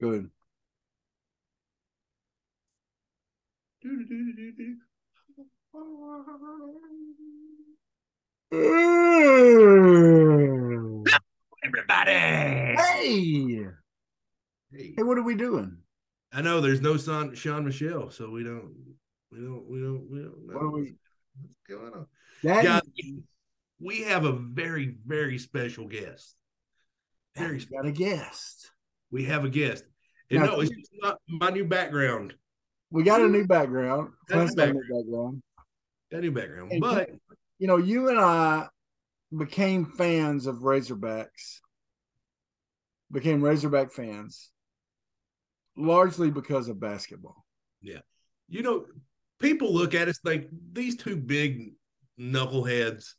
[0.00, 0.30] Good.
[11.64, 12.12] Everybody.
[12.12, 12.76] Hey,
[14.72, 14.94] Hey.
[14.96, 15.78] hey, what are we doing?
[16.32, 18.72] I know there's no son Sean Michelle, so we don't
[19.32, 20.94] we don't we don't we don't know What are we-
[21.40, 22.06] what's going on.
[22.42, 22.80] That Guys,
[23.80, 26.34] we have a very, very special guest.
[27.36, 27.76] Special.
[27.76, 28.70] got a guest.
[29.10, 29.84] We have a guest.
[30.30, 32.34] And Now, no, it's just not my new background.
[32.90, 34.10] We got a new background.
[34.28, 35.42] That's Clint's got a new background.
[36.10, 36.72] That new background.
[36.72, 37.10] And But
[37.58, 38.68] You know, you and I
[39.36, 41.60] became fans of Razorbacks.
[43.12, 44.50] Became Razorback fans,
[45.76, 47.44] largely because of basketball.
[47.80, 48.00] Yeah.
[48.48, 48.86] You know,
[49.38, 51.74] people look at us like these two big
[52.18, 53.14] knuckleheads.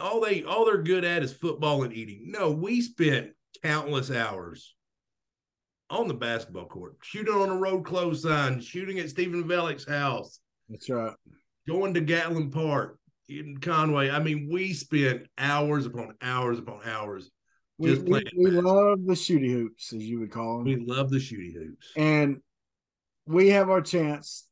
[0.00, 2.30] All they all they're good at is football and eating.
[2.30, 3.30] No, we spent
[3.62, 4.74] countless hours
[5.90, 10.38] on the basketball court, shooting on a road close sign, shooting at Stephen Velik's house,
[10.68, 11.12] That's right.
[11.68, 14.08] going to Gatlin Park in Conway.
[14.10, 17.30] I mean, we spent hours upon hours upon hours.
[17.78, 18.88] We, Just playing we basketball.
[18.90, 20.64] love the shooty hoops, as you would call them.
[20.64, 21.88] We love the shooty hoops.
[21.96, 22.38] and
[23.26, 24.46] we have our chance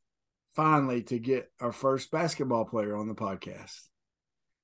[0.55, 3.79] finally to get our first basketball player on the podcast.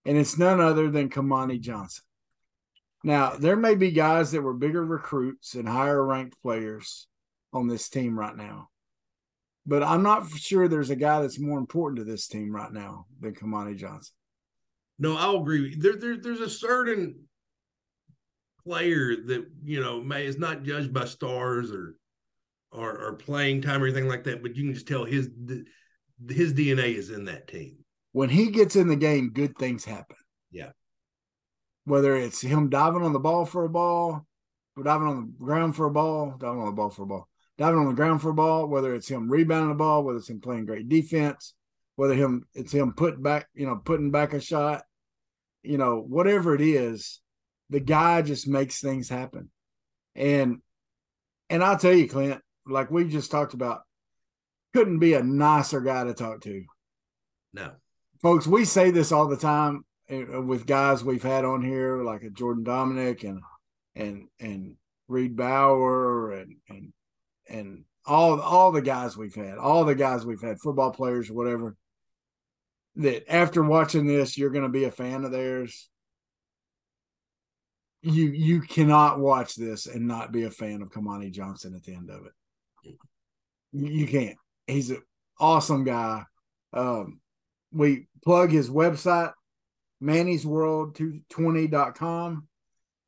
[0.08, 2.06] And it's none other than Kamani Johnson.
[3.04, 7.08] Now, there may be guys that were bigger recruits and higher ranked players
[7.52, 8.70] on this team right now.
[9.66, 13.06] But I'm not sure there's a guy that's more important to this team right now
[13.20, 14.14] than Kamani Johnson.
[14.98, 15.76] No, I'll agree.
[15.76, 17.28] There, there, there's a certain
[18.64, 21.96] player that you know may is not judged by stars or,
[22.72, 25.30] or or playing time or anything like that, but you can just tell his
[26.30, 27.78] his DNA is in that team.
[28.18, 30.18] When he gets in the game, good things happen.
[30.50, 30.72] Yeah.
[31.86, 34.26] Whether it's him diving on the ball for a ball,
[34.76, 37.28] or diving on the ground for a ball, diving on the ball for a ball,
[37.60, 40.32] diving on the ground for a ball, whether it's him rebounding the ball, whether it's
[40.32, 41.54] him playing great defense,
[41.96, 44.82] whether him it's him putting back, you know, putting back a shot,
[45.62, 47.22] you know, whatever it is,
[47.70, 49.52] the guy just makes things happen.
[50.16, 50.64] And
[51.52, 53.82] and I'll tell you, Clint, like we just talked about,
[54.74, 56.64] couldn't be a nicer guy to talk to
[57.54, 57.74] No,
[58.22, 62.24] folks, we say this all the time uh, with guys we've had on here, like
[62.24, 63.42] a Jordan Domineck and
[63.96, 64.76] and and
[65.08, 66.94] Reed Bauer and and
[67.50, 71.76] and all all the guys we've had, all the guys we've had, football players, whatever.
[72.96, 75.90] That after watching this, you're going to be a fan of theirs.
[78.02, 81.94] You you cannot watch this and not be a fan of Kamani Johnson at the
[81.94, 82.96] end of it.
[83.72, 84.38] You, you can't.
[84.66, 85.02] He's an
[85.40, 86.24] awesome guy.
[86.74, 87.20] Um,
[87.72, 89.32] we plug his website
[90.02, 92.48] manny'sworld220.com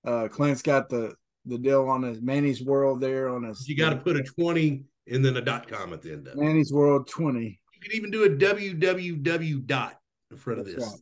[0.06, 1.14] uh clint's got the
[1.46, 4.84] the deal on his manny's world there on his you got to put a twenty
[5.12, 6.40] and then a dot com at the end of it.
[6.40, 9.96] manny's world 20 You can even do a www dot
[10.31, 10.86] in front of That's this.
[10.88, 11.00] right.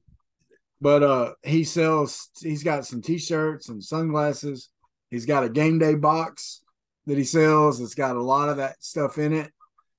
[0.81, 4.69] but uh he sells he's got some t-shirts and sunglasses
[5.09, 6.61] he's got a game day box
[7.07, 9.51] that he sells it's got a lot of that stuff in it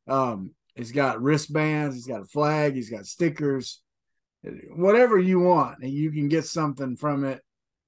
[0.07, 3.83] um he's got wristbands he's got a flag he's got stickers
[4.71, 7.43] whatever you want and you can get something from it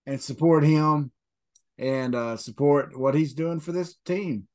[0.06, 1.12] and support him
[1.78, 4.46] and uh support what he's doing for this team.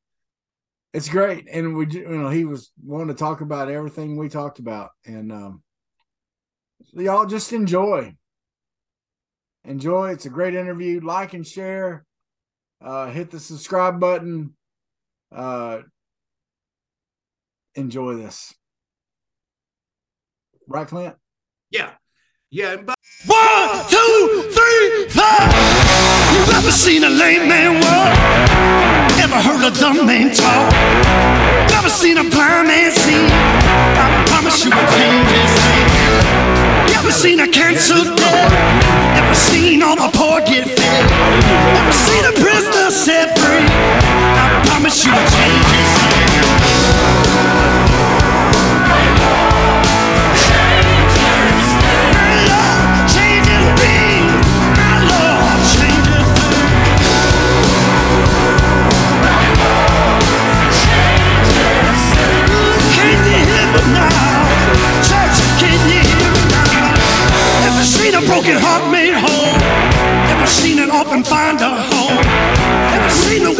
[0.93, 4.59] It's great and we you know he was wanting to talk about everything we talked
[4.59, 5.63] about and um
[6.93, 8.15] y'all just enjoy.
[9.63, 12.05] Enjoy it's a great interview like and share
[12.83, 14.53] uh hit the subscribe button
[15.31, 15.79] uh
[17.75, 18.53] enjoy this
[20.67, 21.15] right clint
[21.69, 21.91] Yeah,
[22.49, 22.73] yeah.
[22.73, 22.93] And by
[23.27, 25.39] One, two, three, four.
[26.33, 28.13] You ever seen a lame man walk?
[29.19, 30.73] Ever heard a dumb man talk?
[31.77, 33.27] Ever seen a blind man see?
[33.27, 36.87] I promise you will change his name.
[36.89, 38.51] You ever seen a cancer dead?
[39.19, 40.09] Ever seen all the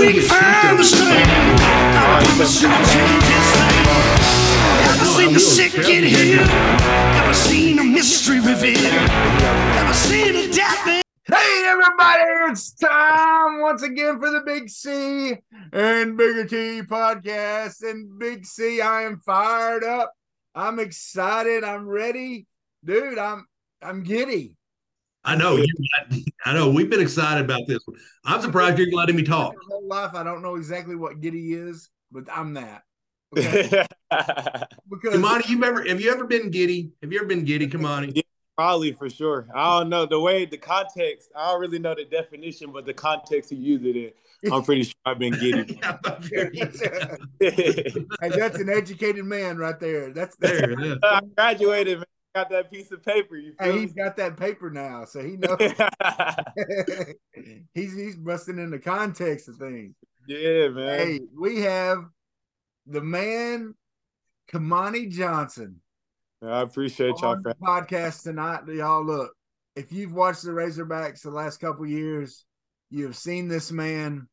[0.06, 0.36] weak the?
[0.36, 3.86] I promise you will change his name.
[4.86, 6.50] Ever seen the sick get healed?
[6.50, 9.10] Ever seen a mystery revealed?
[9.80, 11.02] Ever seen a death man?
[11.28, 12.22] hey, everybody.
[12.22, 15.38] everybody, it's time once again for the Big C
[15.74, 17.81] and Bigger T podcast.
[17.81, 20.13] And Big C, I am fired up.
[20.54, 21.63] I'm excited.
[21.63, 22.48] I'm ready,
[22.84, 23.18] dude.
[23.18, 23.46] I'm
[23.81, 24.56] I'm giddy.
[25.25, 25.66] I know you.
[26.45, 27.98] I know we've been excited about this one.
[28.25, 29.56] I'm surprised you're letting me talk.
[29.56, 32.83] My whole life, I don't know exactly what giddy is, but I'm that.
[33.36, 33.86] Okay?
[34.10, 36.92] because Kamani, you've ever have you ever been giddy?
[37.01, 38.22] Have you ever been giddy, Kamani?
[38.56, 39.48] Probably for sure.
[39.54, 41.30] I don't know the way the context.
[41.36, 44.83] I don't really know the definition, but the context you use it in, I'm pretty
[44.83, 45.80] sure I've been giddy.
[47.42, 50.13] hey, that's an educated man right there.
[50.13, 50.80] That's, that's there.
[50.80, 50.95] Yeah.
[51.04, 52.06] I graduated, man.
[52.36, 53.38] Got that piece of paper.
[53.38, 55.58] You Hey, feel he's got that paper now, so he knows.
[57.74, 59.96] he's he's busting in the context of things.
[60.28, 61.00] yeah, man.
[61.00, 62.00] Hey, we have
[62.88, 63.74] the man,
[64.52, 65.80] Kamani Johnson,
[66.44, 68.68] I appreciate y'all for the podcast tonight.
[68.68, 69.32] Y'all look,
[69.78, 72.46] if you've watched the Razorbacks the last couple years,
[72.92, 74.28] you have seen this man.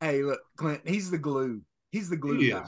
[0.00, 1.62] Hey, look, Clint, he's the glue.
[1.90, 2.62] He's the glue He guy.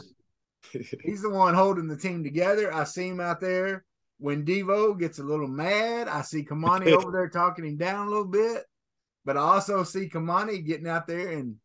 [0.72, 0.94] is.
[1.04, 2.72] He's the one holding the team together.
[2.74, 3.84] I see him out there.
[4.18, 8.10] When Devo gets a little mad, I see Kamani over there talking him down a
[8.10, 8.64] little bit.
[9.24, 11.56] But I also see Kamani getting out there and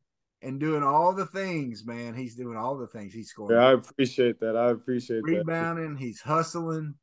[0.41, 2.15] and doing all the things, man.
[2.15, 3.13] He's doing all the things.
[3.13, 4.55] He's scoring, Yeah, I appreciate that.
[4.55, 5.23] I appreciate that.
[5.23, 6.95] rebounding, he's hustling,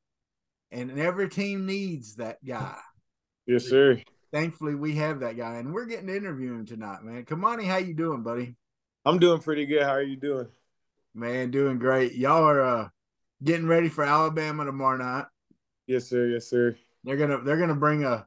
[0.71, 2.79] and every team needs that guy.
[3.47, 4.01] Yes, sir.
[4.33, 7.25] Thankfully, we have that guy, and we're getting to interview him tonight, man.
[7.25, 8.57] Kamani, how you doing, buddy?
[9.05, 9.83] I'm doing pretty good.
[9.83, 10.49] How are you doing?
[11.15, 12.15] Man, doing great.
[12.15, 12.89] Y'all are uh,
[13.43, 15.27] getting ready for Alabama tomorrow night.
[15.87, 16.27] Yes, sir.
[16.27, 16.77] Yes, sir.
[17.05, 18.27] They're gonna they're gonna bring a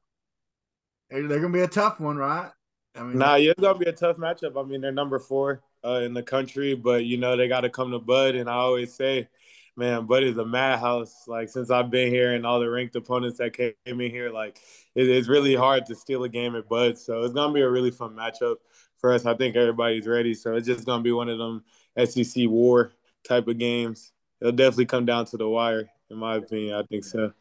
[1.09, 2.51] they're they're gonna be a tough one, right?
[2.95, 4.59] I mean, Nah, yeah, it's gonna be a tough matchup.
[4.59, 7.69] I mean, they're number four uh, in the country, but you know they got to
[7.69, 8.35] come to Bud.
[8.35, 9.27] And I always say,
[9.75, 11.27] man, Bud is a madhouse.
[11.27, 14.59] Like since I've been here and all the ranked opponents that came in here, like
[14.95, 16.97] it, it's really hard to steal a game at Bud.
[16.97, 18.57] So it's gonna be a really fun matchup
[18.97, 19.25] for us.
[19.25, 20.33] I think everybody's ready.
[20.33, 21.63] So it's just gonna be one of them
[22.05, 24.11] SEC war type of games.
[24.41, 26.75] It'll definitely come down to the wire, in my opinion.
[26.75, 27.33] I think so.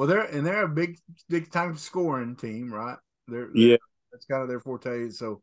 [0.00, 0.96] Well, they're and they're a big
[1.28, 2.96] big time scoring team, right?
[3.28, 3.76] They're, Yeah.
[4.10, 5.10] that's kind of their forte.
[5.10, 5.42] So,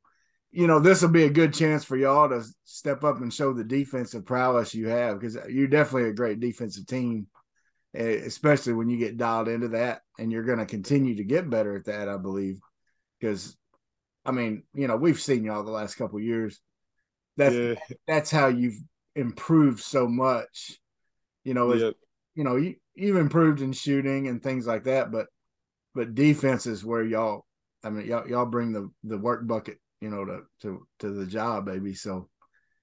[0.49, 3.53] you know, this will be a good chance for y'all to step up and show
[3.53, 7.27] the defensive prowess you have because you're definitely a great defensive team,
[7.93, 11.75] especially when you get dialed into that, and you're going to continue to get better
[11.75, 12.59] at that, I believe.
[13.19, 13.55] Because,
[14.25, 16.59] I mean, you know, we've seen y'all the last couple of years.
[17.35, 17.75] That's yeah.
[18.07, 18.81] that's how you've
[19.15, 20.79] improved so much.
[21.43, 21.93] You know, Yep.
[22.33, 25.27] you know, you you've improved in shooting and things like that, but
[25.95, 27.45] but defense is where y'all
[27.83, 31.25] I mean y'all y'all bring the the work bucket, you know, to to to the
[31.25, 31.93] job, baby.
[31.93, 32.29] So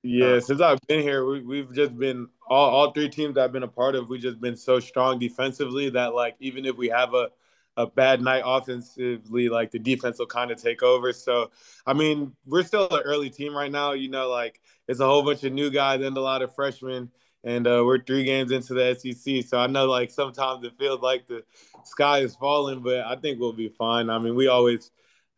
[0.03, 3.53] Yeah, Uh, since I've been here, we, we've just been all, all three teams I've
[3.53, 4.09] been a part of.
[4.09, 7.31] We've just been so strong defensively that like even if we have a
[7.77, 11.13] a bad night offensively, like the defense will kind of take over.
[11.13, 11.51] So
[11.87, 13.93] I mean, we're still an early team right now.
[13.93, 17.11] You know, like it's a whole bunch of new guys and a lot of freshmen,
[17.45, 19.45] and uh, we're three games into the SEC.
[19.47, 21.45] So I know like sometimes it feels like the
[21.85, 24.09] sky is falling, but I think we'll be fine.
[24.09, 24.91] I mean, we always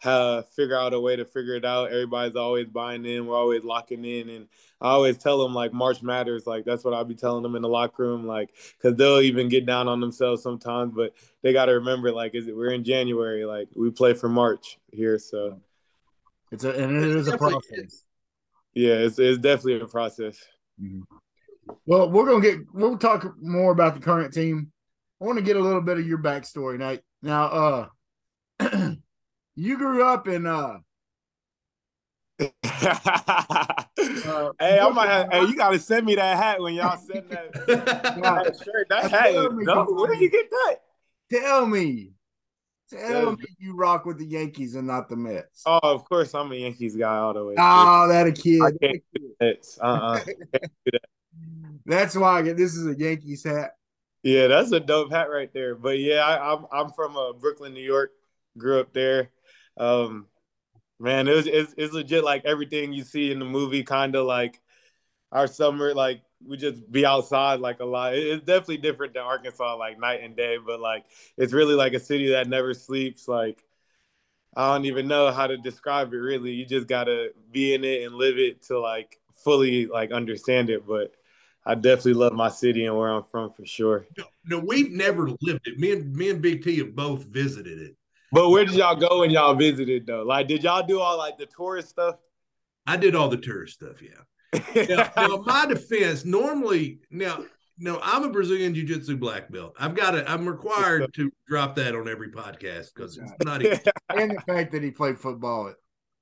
[0.04, 1.90] uh, figure out a way to figure it out.
[1.90, 3.26] Everybody's always buying in.
[3.26, 4.46] We're always locking in, and
[4.80, 6.46] I always tell them like March matters.
[6.46, 8.26] Like that's what I'll be telling them in the locker room.
[8.26, 11.12] Like because they'll even get down on themselves sometimes, but
[11.42, 13.44] they got to remember like is it we're in January.
[13.44, 15.60] Like we play for March here, so
[16.52, 18.04] it's a and it is a process.
[18.74, 20.38] yeah, it's it's definitely a process.
[21.86, 24.72] Well, we're gonna get we'll talk more about the current team.
[25.20, 27.02] I want to get a little bit of your backstory, Nate.
[27.22, 27.90] Now,
[28.60, 28.60] uh
[29.56, 30.78] you grew up in uh
[32.38, 32.50] hey,
[34.78, 35.32] I might have.
[35.32, 37.52] Hey, you gotta send me that hat when y'all send that.
[37.66, 38.88] that shirt.
[38.90, 39.32] That hat.
[39.32, 40.76] Tell me, No, where did you get that?
[41.30, 42.12] tell me.
[42.88, 45.64] Tell me you rock with the Yankees and not the Mets.
[45.66, 47.54] Oh, of course, I'm a Yankees guy all the way.
[47.58, 48.62] Oh, that a kid.
[48.62, 49.76] I can't do Mets.
[49.80, 50.20] Uh-uh.
[51.84, 53.76] That's why I get this is a Yankees hat.
[54.22, 55.74] Yeah, that's a dope hat right there.
[55.74, 58.12] But yeah, I, I'm I'm from uh, Brooklyn, New York.
[58.58, 59.30] Grew up there.
[59.76, 60.26] Um,
[61.00, 63.84] man, it was it's, it's legit like everything you see in the movie.
[63.84, 64.60] Kind of like
[65.32, 68.14] our summer, like we just be outside like a lot.
[68.14, 70.58] It- It's definitely different than Arkansas, like night and day.
[70.64, 73.28] But like it's really like a city that never sleeps.
[73.28, 73.64] Like
[74.56, 76.16] I don't even know how to describe it.
[76.16, 80.70] Really, you just gotta be in it and live it to like fully like understand
[80.70, 80.86] it.
[80.86, 81.12] But
[81.66, 84.06] I definitely love my city and where I'm from for sure.
[84.44, 85.78] no, we've never lived it.
[85.78, 87.96] Me and me and Big T have both visited it.
[88.32, 90.22] But where did y'all go when y'all visited though?
[90.22, 92.16] Like, did y'all do all like the tourist stuff?
[92.86, 94.84] I did all the tourist stuff, yeah.
[94.88, 97.44] Now, now, my defense, normally, now
[97.78, 99.74] no, I'm a Brazilian Jiu Jitsu black belt.
[99.78, 100.30] I've got to.
[100.30, 103.78] I'm required to drop that on every podcast because it's not even
[104.10, 105.74] and the fact that he played football at,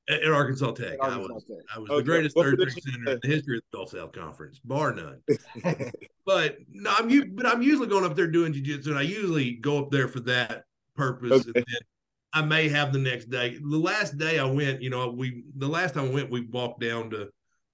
[0.08, 0.98] at Arkansas Tech.
[1.00, 1.44] I was.
[1.74, 4.58] I was Okay, the greatest third center in the history of the Gulf South Conference,
[4.58, 5.20] bar none.
[6.26, 9.78] But no, I'm but I'm usually going up there doing jiu-jitsu, and I usually go
[9.78, 10.64] up there for that
[10.96, 11.32] purpose.
[11.32, 11.52] Okay.
[11.54, 11.80] And then
[12.32, 13.58] I may have the next day.
[13.58, 16.80] The last day I went, you know, we the last time I went, we walked
[16.80, 17.28] down to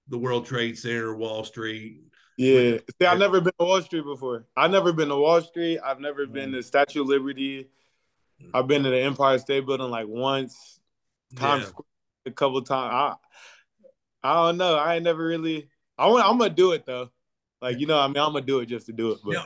[0.09, 2.01] the World Trade Center, Wall Street.
[2.37, 2.77] Yeah.
[2.99, 4.45] See, I've never been to Wall Street before.
[4.57, 5.79] I've never been to Wall Street.
[5.79, 6.55] I've never been mm.
[6.55, 7.69] to Statue of Liberty.
[8.53, 10.79] I've been to the Empire State Building like once.
[11.35, 11.69] Times Yeah.
[11.69, 11.85] Square
[12.25, 12.93] a couple times.
[14.23, 14.75] I, I don't know.
[14.75, 15.69] I ain't never really.
[15.97, 16.25] I want.
[16.25, 17.09] I'm gonna do it though.
[17.61, 19.19] Like you know, I mean, I'm gonna do it just to do it.
[19.23, 19.45] But Yeah.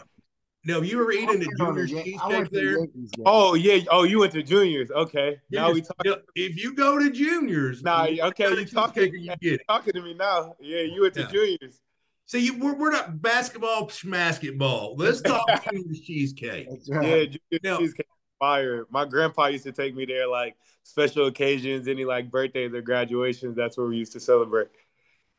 [0.68, 2.60] Now you were eating at I went to Junior's the Yan- cheesecake went to the
[2.60, 2.78] there.
[2.80, 3.24] Yankees game.
[3.28, 3.80] oh yeah.
[3.92, 4.90] Oh, you went to juniors.
[4.92, 5.38] Okay.
[5.52, 8.62] Now we Juniors- talk, yeah, if you go to Juniors, Nah, you okay, got a
[8.62, 9.62] you talking- cheesecake you get it.
[9.70, 10.56] talking to me now.
[10.60, 11.28] Yeah, you went to Yeah.
[11.32, 11.80] juniors.
[12.28, 14.96] See, you, we're, we're not basketball, basketball.
[14.98, 16.68] Let's talk Junior's cheesecake.
[16.90, 17.08] Right.
[17.08, 18.08] Yeah, juniors Now- cheesecake
[18.40, 18.86] fire.
[18.90, 23.56] My grandpa used to take me there like special occasions, any like birthdays or graduations.
[23.56, 24.70] That's where we used to celebrate.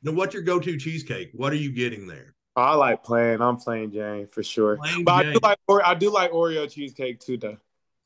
[0.03, 1.31] Now, what's your go-to cheesecake?
[1.33, 2.35] What are you getting there?
[2.55, 3.41] I like plain.
[3.41, 4.77] I'm playing Jane for sure.
[4.77, 7.59] Plain But I do like I do like Oreo cheesecake too, though.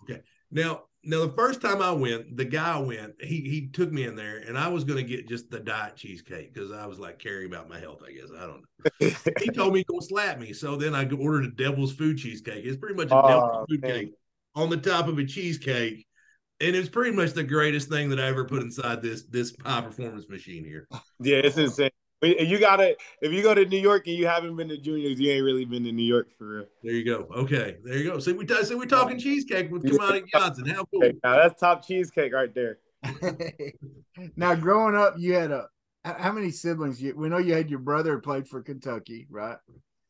[0.03, 0.21] Okay.
[0.51, 4.17] Now, now the first time I went, the guy went, he he took me in
[4.17, 7.19] there, and I was going to get just the diet cheesecake because I was like
[7.19, 8.03] caring about my health.
[8.07, 8.65] I guess I don't
[9.01, 9.11] know.
[9.39, 12.65] He told me don't slap me, so then I ordered a devil's food cheesecake.
[12.65, 13.95] It's pretty much a Oh, devil's food man.
[13.95, 14.15] cake
[14.55, 16.07] on the top of a cheesecake,
[16.61, 19.81] and it's pretty much the greatest thing that I ever put inside this this high
[19.81, 20.89] performance machine here.
[21.21, 21.91] yeah, it's insane.
[22.23, 25.31] You gotta if you go to New York and you haven't been to juniors, you
[25.33, 26.67] ain't really been to New York for real.
[26.83, 27.27] There you go.
[27.35, 28.19] Okay, there you go.
[28.19, 30.67] See, we see we're talking cheesecake with Kamani Johnson.
[30.67, 31.05] How cool!
[31.05, 32.79] Okay, now that's top cheesecake right there.
[34.37, 35.69] now, growing up, you had a
[36.05, 37.01] how how many siblings?
[37.01, 39.57] You, we know you had your brother played for Kentucky, right?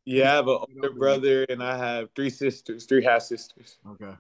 [0.05, 3.79] Yeah, I have an older brother and I have three sisters, three half sisters.
[3.89, 4.13] Okay.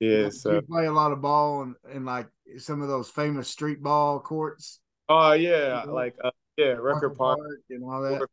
[0.00, 2.28] Yeah, so you play a lot of ball and, and like
[2.58, 7.38] some of those famous street ball courts, oh yeah, like uh, yeah, Rucker Park.
[7.70, 8.26] and all that.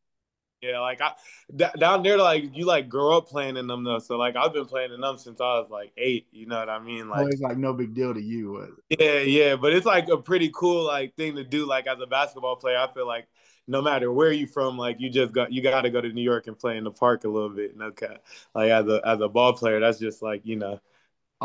[0.61, 1.11] Yeah, like I
[1.55, 3.99] d- down there, like you like grow up playing in them though.
[3.99, 6.27] So like I've been playing in them since I was like eight.
[6.31, 7.09] You know what I mean?
[7.09, 8.51] Like, Like it's like no big deal to you.
[8.51, 8.99] Was it?
[8.99, 9.55] yeah, yeah.
[9.57, 11.67] But it's like a pretty cool like thing to do.
[11.67, 13.27] Like as a basketball player, I feel like
[13.67, 16.23] no matter where you from, like you just got you got to go to New
[16.23, 17.77] York and play in the park a little bit.
[17.77, 18.23] No cap.
[18.55, 20.79] Like as a as a ball player, that's just like you know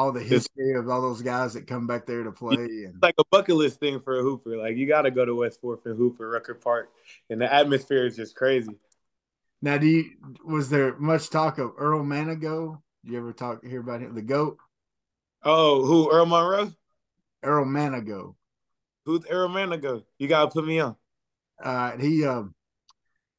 [0.00, 2.54] all the history of all those guys that come back there to play.
[2.54, 4.57] And like a bucket list thing for a hooper.
[4.57, 6.90] Like you got to go to West Fourth and Hooper Rucker Park,
[7.28, 8.76] and the atmosphere is just crazy.
[9.62, 10.11] now, do you
[10.45, 12.80] was there much talk of Earl Manigault?
[13.04, 14.14] You ever talk hear about him?
[14.14, 14.59] The goat,
[15.42, 16.73] Oh, who Earl Monroe?
[17.42, 18.35] Earl Manigault.
[19.07, 20.04] Who's Earl Manigault?
[20.19, 20.97] You gotta put me on.
[21.62, 22.54] Uh, he um,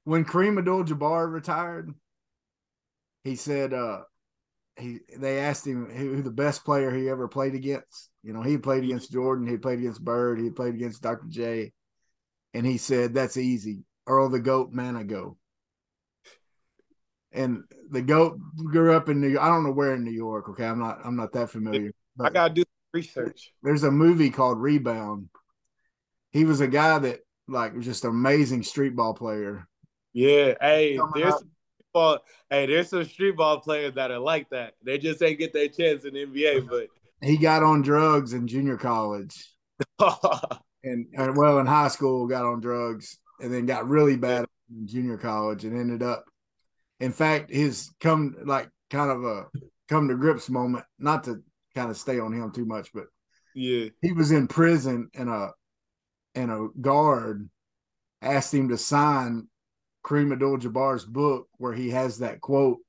[0.04, 1.94] when Kareem Abdul-Jabbar retired,
[3.24, 4.02] he said uh,
[4.82, 8.10] he they asked him who, the best player he ever played against.
[8.24, 11.28] You know, he played against Jordan, he played against Bird, he played against Dr.
[11.28, 11.72] J,
[12.54, 13.84] and he said that's easy.
[14.08, 15.36] Earl the Goat Manigault.
[17.34, 19.44] And the goat grew up in New York.
[19.44, 20.50] I don't know where in New York.
[20.50, 21.00] Okay, I'm not.
[21.06, 21.94] I'm not that familiar.
[22.20, 23.54] I gotta do research.
[23.64, 25.30] there's a movie called Rebound.
[26.32, 29.66] He was a guy that like was just an amazing street ball player.
[30.14, 31.42] Yeah, hey, Coming there's up.
[31.94, 32.20] Ball,
[32.50, 34.74] hey, there's some street ball players that are like that.
[34.84, 36.88] They just ain't get their chance in the NBA, but
[37.22, 39.50] He got on drugs in junior college,
[40.84, 44.88] and, and well in high school got on drugs, and then got really bad in
[44.88, 46.26] junior college, and ended up.
[47.00, 49.46] In fact, his come like kind of a
[49.90, 50.86] come to grips moment.
[51.00, 51.44] Not to
[51.76, 53.06] kind of stay on him too much, but
[53.56, 55.52] yeah, he was in prison and a
[56.36, 57.50] and a guard
[58.22, 59.48] asked him to sign
[60.04, 62.80] Kareem Abdul-Jabbar's book where he has that quote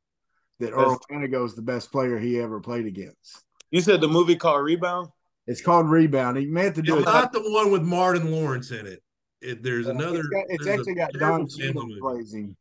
[0.61, 3.43] that Earl Manigault is the best player he ever played against.
[3.71, 5.09] you said the movie called Rebound.
[5.47, 6.37] It's called Rebound.
[6.39, 7.13] He meant to do It's it.
[7.13, 9.03] not the one with Martin Lawrence in it.
[9.41, 10.21] it there's another.
[10.21, 12.57] It's, got- it's there's actually got Don family Cheadle plays him.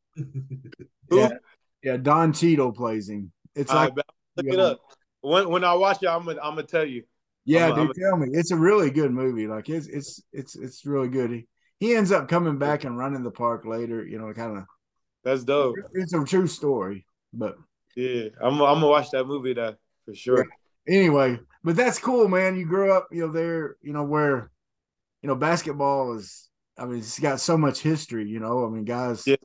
[1.12, 1.30] Yeah,
[1.84, 3.32] yeah, Don Cheadle plays him.
[3.56, 4.06] It's All like right,
[4.38, 4.80] but look it up.
[5.22, 7.04] When when I watch it, I'm gonna I'm gonna tell you.
[7.46, 8.30] Yeah, I'm a- dude, tell me.
[8.32, 9.46] It's a really good movie.
[9.48, 11.32] Like it's it's it's it's really good.
[11.32, 11.48] He,
[11.82, 14.06] he ends up coming back and running the park later.
[14.06, 14.64] You know, kind of.
[15.24, 15.76] That's dope.
[15.94, 17.58] It's a true story, but
[17.96, 20.48] Yeah, I'm I'm gonna watch that movie though for sure.
[20.88, 22.58] anyway, but that's cool, man.
[22.58, 24.50] You grew up, you know, there, you know, where,
[25.22, 26.48] you know, basketball is.
[26.78, 28.28] I mean, it's got so much history.
[28.28, 29.28] You know, I mean, guys.
[29.28, 29.36] Yeah.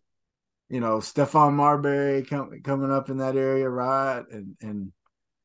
[0.68, 4.24] You know, Stephon Marbury com- coming up in that area, right?
[4.30, 4.92] And and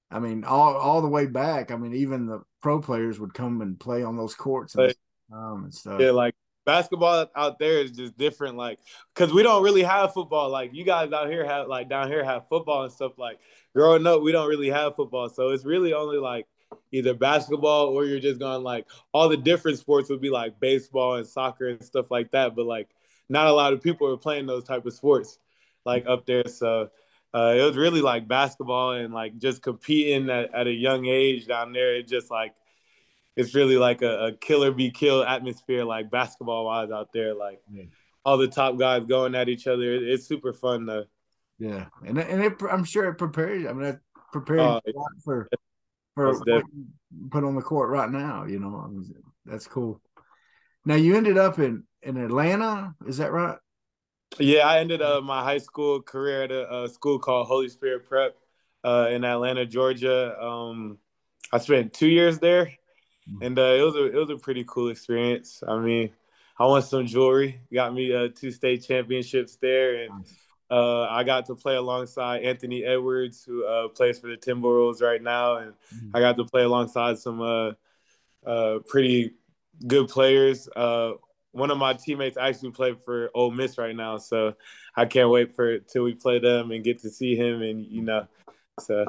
[0.10, 1.72] I mean, all all the way back.
[1.72, 4.94] I mean, even the pro players would come and play on those courts and,
[5.32, 6.00] um, and stuff.
[6.02, 6.34] Yeah, like
[6.66, 8.58] basketball out there is just different.
[8.58, 8.80] Like,
[9.16, 10.50] cause we don't really have football.
[10.50, 13.18] Like you guys out here have like down here have football and stuff.
[13.18, 13.40] Like
[13.76, 16.48] growing up, we don't really have football, so it's really only like
[16.92, 21.16] either basketball or you're just going like all the different sports would be like baseball
[21.16, 22.56] and soccer and stuff like that.
[22.56, 22.90] But like
[23.30, 25.40] not a lot of people are playing those type of sports
[25.86, 26.48] like up there.
[26.48, 26.90] So
[27.34, 31.48] uh, it was really like basketball and like just competing at, at a young age
[31.48, 31.96] down there.
[31.96, 32.54] It just like
[33.36, 37.34] it's really like a, a killer be killed atmosphere, like basketball wise out there.
[37.34, 37.84] Like yeah.
[38.26, 39.94] all the top guys going at each other.
[39.94, 41.06] It, it's super fun though.
[41.60, 43.66] Yeah, and and it, I'm sure it prepares.
[43.68, 44.00] I mean, it
[44.32, 44.80] prepares uh,
[45.24, 45.48] for
[46.16, 46.64] for what
[47.30, 48.46] put on the court right now.
[48.46, 49.14] You know, I mean,
[49.46, 50.02] that's cool.
[50.86, 52.96] Now you ended up in in Atlanta.
[53.08, 53.58] Is that right?
[54.40, 58.08] Yeah, I ended uh, my high school career at a, a school called Holy Spirit
[58.08, 58.36] Prep
[58.84, 60.42] uh, in Atlanta, Georgia.
[60.42, 60.98] Um,
[61.52, 62.72] I spent two years there.
[63.42, 65.64] And uh, it was a it was a pretty cool experience.
[65.68, 66.12] I mean,
[66.60, 70.26] I won some jewelry, got me uh, two state championships there, and
[70.70, 75.22] uh, I got to play alongside Anthony Edwards, who uh, plays for the Timberwolves right
[75.22, 76.16] now, and mm-hmm.
[76.16, 77.72] I got to play alongside some uh,
[78.46, 79.34] uh pretty
[79.86, 80.68] good players.
[80.76, 81.14] Uh,
[81.52, 84.56] one of my teammates actually played for Ole Miss right now, so
[84.96, 88.02] I can't wait for till we play them and get to see him, and you
[88.02, 88.28] know,
[88.80, 89.06] so.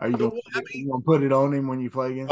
[0.00, 0.30] Are you gonna,
[0.70, 2.30] you gonna put it on him when you play against?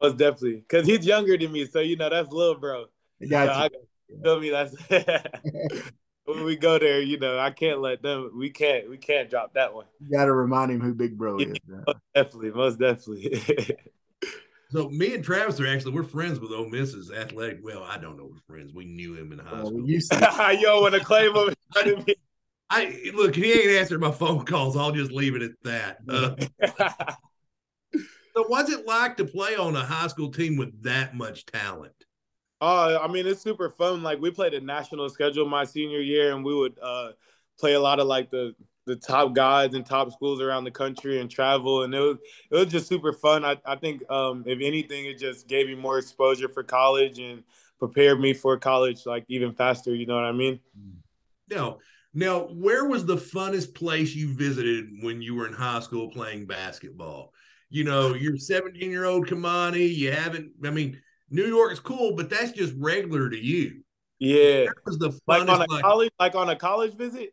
[0.00, 2.86] Oh, most definitely, because he's younger than me, so you know that's little bro.
[3.28, 4.18] Got so you.
[4.18, 4.50] I, feel me?
[4.50, 5.90] That's
[6.26, 8.30] when we go there, you know, I can't let them.
[8.36, 8.90] We can't.
[8.90, 9.86] We can't drop that one.
[10.00, 11.56] You got to remind him who Big Bro is.
[11.66, 13.76] most definitely, most definitely.
[14.70, 17.60] so me and Travis are actually we're friends with Ole Miss's athletic.
[17.62, 18.74] Well, I don't know we're friends.
[18.74, 19.74] We knew him in high school.
[19.76, 20.58] Well, used to.
[20.60, 21.54] Yo, want to claim him?
[22.68, 23.36] I look.
[23.36, 24.76] He ain't answered my phone calls.
[24.76, 25.98] I'll just leave it at that.
[26.08, 27.14] Uh,
[28.36, 31.94] so, what's it like to play on a high school team with that much talent?
[32.60, 34.02] Uh, I mean, it's super fun.
[34.02, 37.12] Like we played a national schedule my senior year, and we would uh,
[37.58, 41.20] play a lot of like the the top guys and top schools around the country
[41.20, 42.18] and travel, and it was
[42.50, 43.44] it was just super fun.
[43.44, 47.42] I I think um, if anything, it just gave me more exposure for college and
[47.78, 49.94] prepared me for college like even faster.
[49.94, 50.60] You know what I mean?
[51.50, 51.78] Now,
[52.12, 56.46] now, where was the funnest place you visited when you were in high school playing
[56.46, 57.32] basketball?
[57.68, 59.94] You know, you're 17 year old Kamani.
[59.94, 60.52] You haven't.
[60.64, 61.00] I mean
[61.30, 63.82] New York is cool, but that's just regular to you.
[64.18, 64.66] Yeah.
[64.66, 67.30] That was the like on a like, college, like on a college visit.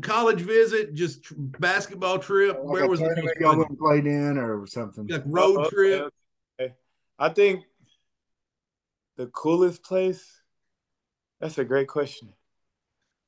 [0.00, 2.56] College visit, just tr- basketball trip.
[2.56, 5.06] Like Where was the y'all went played in or something?
[5.06, 6.14] Like road oh, trip.
[6.58, 6.72] Okay.
[7.18, 7.64] I think
[9.16, 10.40] the coolest place.
[11.40, 12.32] That's a great question.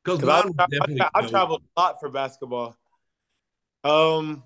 [0.04, 0.66] Because I, I,
[1.00, 2.76] I, I traveled a lot for basketball.
[3.82, 4.44] Um,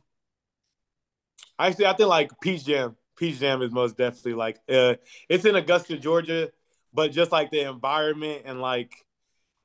[1.59, 2.97] actually, I think like Peach Jam.
[3.17, 4.95] Peach Jam is most definitely like uh,
[5.29, 6.51] it's in Augusta, Georgia,
[6.95, 8.93] but just like the environment and like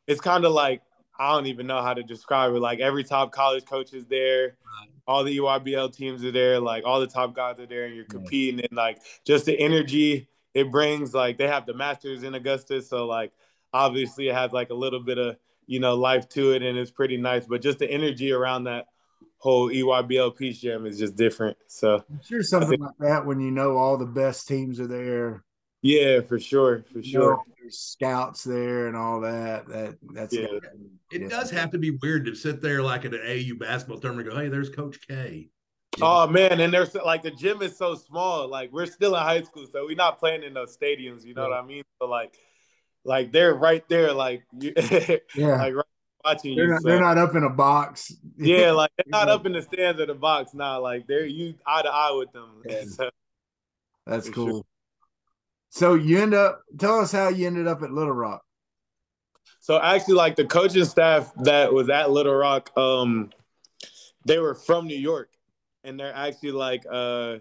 [0.08, 0.82] it's kind of like
[1.20, 2.60] I don't even know how to describe it.
[2.60, 4.58] Like every top college coach is there,
[5.08, 8.06] all the EYBL teams are there, like all the top guys are there, and you're
[8.06, 11.14] competing and like just the energy it brings.
[11.14, 13.32] Like they have the Masters in Augusta, so like
[13.74, 16.92] obviously it has like a little bit of you know life to it, and it's
[16.92, 17.46] pretty nice.
[17.46, 18.88] But just the energy around that
[19.44, 21.58] whole EYBL Peach Jam is just different.
[21.68, 24.88] So I'm sure something think, like that when you know all the best teams are
[24.88, 25.44] there.
[25.82, 27.44] Yeah, for sure, for sure.
[27.60, 29.68] there's scouts there and all that.
[29.68, 30.48] That that's yeah.
[31.12, 34.30] It does have to be weird to sit there like at an AU basketball tournament
[34.30, 35.50] and go, "Hey, there's Coach K."
[35.98, 36.06] Yeah.
[36.06, 38.48] Oh man, and there's like the gym is so small.
[38.48, 41.26] Like we're still in high school, so we're not playing in those stadiums.
[41.26, 41.56] You know yeah.
[41.58, 41.84] what I mean?
[42.02, 42.34] So like,
[43.04, 44.14] like they're right there.
[44.14, 45.86] Like yeah, like right
[46.24, 46.72] watching they're you.
[46.72, 46.90] Not, so.
[46.90, 48.14] They're not up in a box.
[48.38, 50.82] Yeah, like they're not up in the stands of the box now.
[50.82, 52.64] Like they're you eye to eye with them.
[52.66, 52.84] Yeah.
[52.88, 53.10] So,
[54.06, 54.48] That's cool.
[54.48, 54.64] Sure.
[55.70, 58.44] So you end up tell us how you ended up at Little Rock.
[59.60, 63.30] So actually, like the coaching staff that was at Little Rock, um,
[64.26, 65.30] they were from New York,
[65.84, 67.38] and they're actually like uh,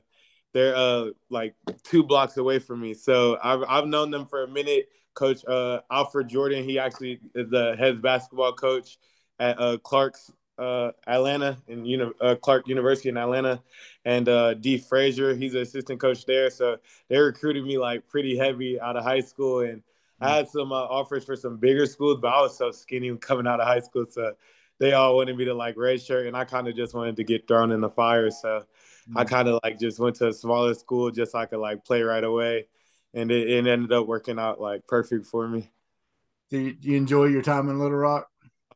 [0.54, 2.94] they're uh like two blocks away from me.
[2.94, 4.88] So I've I've known them for a minute.
[5.14, 6.64] Coach uh, Alfred Jordan.
[6.64, 8.98] He actually is the head basketball coach
[9.38, 13.62] at uh, Clark's uh, Atlanta and know uh, Clark University in Atlanta,
[14.04, 15.34] and uh, D Frazier.
[15.34, 16.50] He's an assistant coach there.
[16.50, 16.76] So
[17.08, 19.82] they recruited me like pretty heavy out of high school, and
[20.20, 23.46] I had some uh, offers for some bigger schools, but I was so skinny coming
[23.46, 24.34] out of high school, so
[24.78, 27.48] they all wanted me to like redshirt, and I kind of just wanted to get
[27.48, 28.30] thrown in the fire.
[28.30, 29.18] So mm-hmm.
[29.18, 31.84] I kind of like just went to a smaller school just so I could like
[31.84, 32.66] play right away
[33.14, 35.70] and it, it ended up working out like perfect for me.
[36.50, 38.28] Did you enjoy your time in Little Rock?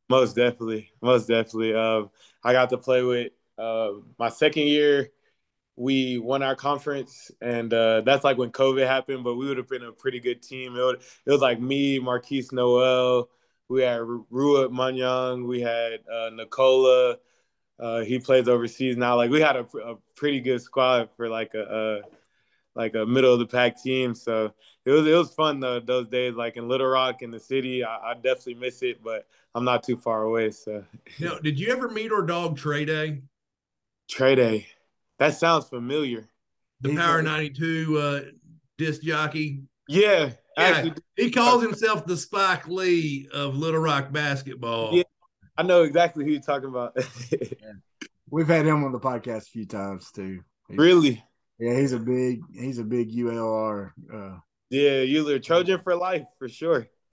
[0.09, 1.75] Most definitely, most definitely.
[1.75, 2.11] Um,
[2.43, 5.11] I got to play with uh, my second year.
[5.77, 9.25] we won our conference, and uh, that's like when COVID happened.
[9.25, 10.77] But we would have been a pretty good team.
[10.77, 13.29] It, would, it was like me, Markquis Nowell.
[13.69, 17.17] we had Ruot Monyyong, we had uh, Nikola.
[17.79, 19.17] Uh, he plays overseas now.
[19.17, 22.01] Like we had a, a pretty good squad for like a, a,
[22.77, 24.15] like a middle of the pack team.
[24.15, 24.53] So
[24.85, 26.35] it was it was fun though those days.
[26.35, 29.83] Like in Little Rock in the city, I, I definitely miss it, but I'm not
[29.83, 30.51] too far away.
[30.51, 30.85] So.
[31.19, 33.23] Now, did you ever meet our dog Trey Day?
[34.09, 34.67] Trey Day,
[35.19, 36.29] that sounds familiar.
[36.83, 38.21] The Power 92 uh,
[38.77, 39.63] disc jockey.
[39.89, 44.95] Yeah, yeah, he calls himself the Spike Lee of Little Rock basketball.
[44.95, 45.05] Yeah,
[45.57, 46.93] I know exactly who you're talking about.
[47.31, 47.73] yeah.
[48.29, 50.43] We've had him on the podcast a few times too.
[50.69, 51.23] He's, really?
[51.59, 53.93] Yeah, he's a big he's a big ULR.
[54.13, 54.39] Uh,
[54.71, 56.87] yeah, you're a Trojan for life for sure.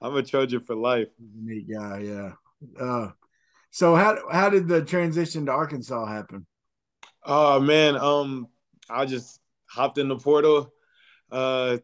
[0.00, 1.08] I'm a Trojan for life.
[1.18, 2.32] Neat guy, yeah.
[2.80, 3.10] Uh,
[3.70, 6.46] so how how did the transition to Arkansas happen?
[7.24, 8.48] Oh man, um,
[8.88, 10.72] I just hopped in the portal.
[11.30, 11.78] Uh,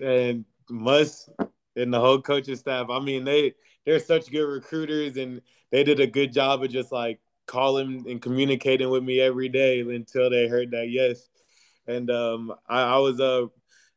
[0.00, 1.28] and Muss
[1.76, 2.88] and the whole coaching staff.
[2.88, 6.92] I mean, they they're such good recruiters, and they did a good job of just
[6.92, 11.28] like calling and communicating with me every day until they heard that yes.
[11.86, 13.46] And um, I, I was uh,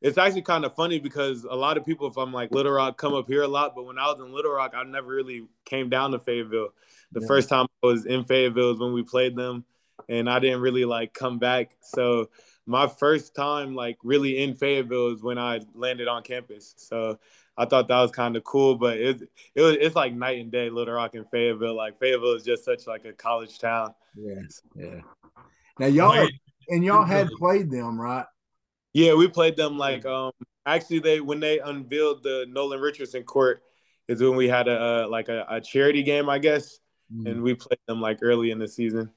[0.01, 3.13] it's actually kind of funny because a lot of people from like Little Rock come
[3.13, 5.89] up here a lot, but when I was in Little Rock, I never really came
[5.89, 6.69] down to Fayetteville.
[7.13, 7.27] The yeah.
[7.27, 9.65] first time I was in Fayetteville was when we played them,
[10.07, 11.75] and I didn't really like come back.
[11.81, 12.29] So
[12.67, 16.73] my first time like really in Fayetteville is when I landed on campus.
[16.77, 17.17] So
[17.57, 19.21] I thought that was kind of cool, but it
[19.55, 21.75] it was it's like night and day, Little Rock and Fayetteville.
[21.75, 23.93] Like Fayetteville is just such like a college town.
[24.15, 25.01] Yes, yeah.
[25.79, 26.27] Now y'all
[26.69, 28.25] and y'all had played them, right?
[28.93, 30.31] Yeah, we played them like um
[30.65, 33.63] actually they when they unveiled the Nolan Richardson court
[34.07, 36.79] is when we had a, like a, a, charity game, I guess,
[37.13, 37.29] mm.
[37.29, 39.09] and we played them like early in the season.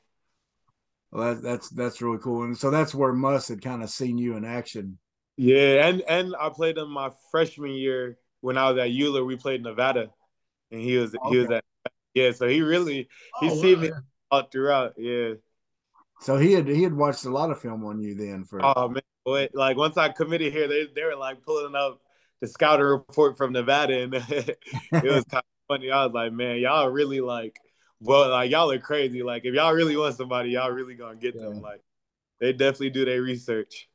[1.13, 4.17] Well, that, that's that's really cool, and so that's where Muss had kind of seen
[4.17, 4.99] you in action.
[5.37, 9.25] Yeah, and and I played him my freshman year when I was at Euler.
[9.25, 10.11] We played Nevada,
[10.71, 11.31] and he was okay.
[11.31, 11.65] he was at
[12.15, 12.33] yeah.
[12.33, 13.09] So he really
[13.41, 13.91] he oh, seen wow, me
[14.31, 14.95] all throughout.
[14.97, 15.35] Yeah.
[16.21, 18.61] So he had he had watched a lot of film on you then for.
[18.63, 22.01] Oh man, boy, like once I committed here, they they were like pulling up
[22.41, 24.59] the scouting report from Nevada, and it
[24.93, 25.91] was kind of funny.
[25.91, 27.59] I was like, man, y'all really like
[28.01, 29.23] well, like y'all are crazy.
[29.23, 31.43] Like if y'all really want somebody, y'all really gonna get yeah.
[31.43, 31.61] them.
[31.61, 31.83] Like
[32.41, 33.89] they definitely do their research.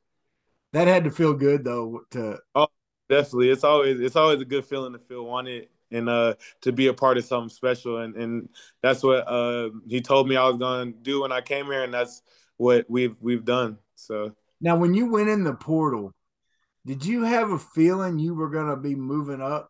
[0.73, 2.01] That had to feel good though.
[2.11, 2.67] To oh,
[3.09, 6.87] definitely, it's always it's always a good feeling to feel wanted and uh to be
[6.87, 7.99] a part of something special.
[7.99, 8.49] And and
[8.81, 11.93] that's what uh he told me I was gonna do when I came here, and
[11.93, 12.21] that's
[12.57, 13.77] what we've we've done.
[13.95, 16.13] So now, when you went in the portal,
[16.85, 19.69] did you have a feeling you were gonna be moving up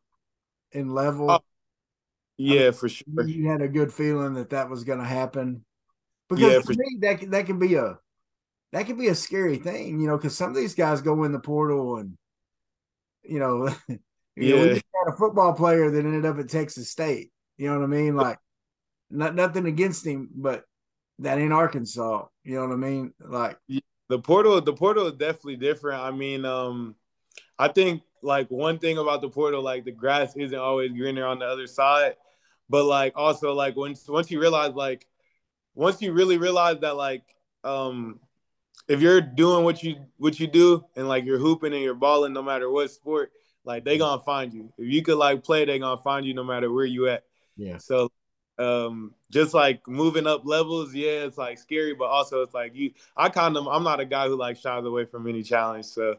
[0.71, 1.31] in level?
[1.31, 1.39] Oh,
[2.37, 3.27] yeah, I mean, for sure.
[3.27, 5.63] You had a good feeling that that was going to happen.
[6.27, 7.97] Because yeah, for me, that that can be a
[8.73, 11.31] that can be a scary thing, you know, because some of these guys go in
[11.31, 12.17] the portal and
[13.27, 13.99] you know, you
[14.35, 14.55] yeah.
[14.55, 17.31] know, we had a football player that ended up at Texas State.
[17.57, 18.15] You know what I mean?
[18.15, 18.39] Like,
[19.09, 20.65] not nothing against him, but
[21.19, 22.25] that ain't Arkansas.
[22.43, 23.13] You know what I mean?
[23.19, 23.57] Like
[24.09, 26.01] the portal, the portal is definitely different.
[26.01, 26.95] I mean, um,
[27.57, 31.39] I think like one thing about the portal, like the grass isn't always greener on
[31.39, 32.15] the other side.
[32.69, 35.07] But like also like once once you realize like
[35.75, 37.23] once you really realize that like
[37.63, 38.19] um
[38.87, 42.33] if you're doing what you what you do and like you're hooping and you're balling
[42.33, 43.31] no matter what sport,
[43.63, 44.71] like they gonna find you.
[44.77, 47.23] If you could like play, they gonna find you no matter where you at.
[47.57, 47.77] Yeah.
[47.77, 48.11] So
[48.57, 52.91] um just like moving up levels, yeah, it's like scary, but also it's like you
[53.17, 55.85] I kind of I'm not a guy who like shies away from any challenge.
[55.85, 56.15] So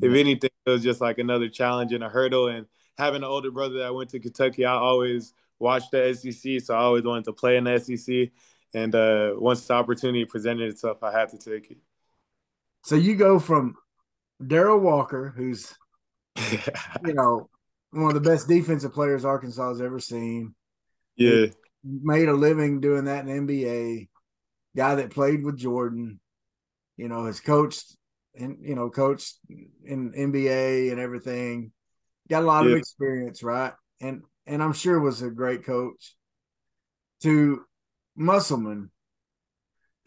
[0.00, 2.48] if anything, it was just like another challenge and a hurdle.
[2.48, 6.74] And having an older brother that went to Kentucky, I always watched the SEC, so
[6.74, 8.30] I always wanted to play in the SEC.
[8.74, 11.78] And uh, once the opportunity presented itself, I had to take it.
[12.84, 13.74] So you go from
[14.44, 15.74] Darrell Walker, who's
[16.36, 17.48] you know
[17.90, 20.54] one of the best defensive players Arkansas has ever seen.
[21.16, 21.46] Yeah,
[21.84, 24.08] made a living doing that in NBA.
[24.76, 26.20] Guy that played with Jordan,
[26.96, 27.96] you know, has coached
[28.34, 29.36] and you know coached
[29.84, 31.72] in NBA and everything.
[32.28, 32.72] Got a lot yeah.
[32.72, 33.72] of experience, right?
[34.00, 36.14] And and I'm sure was a great coach,
[37.22, 37.64] to
[38.16, 38.90] Musselman,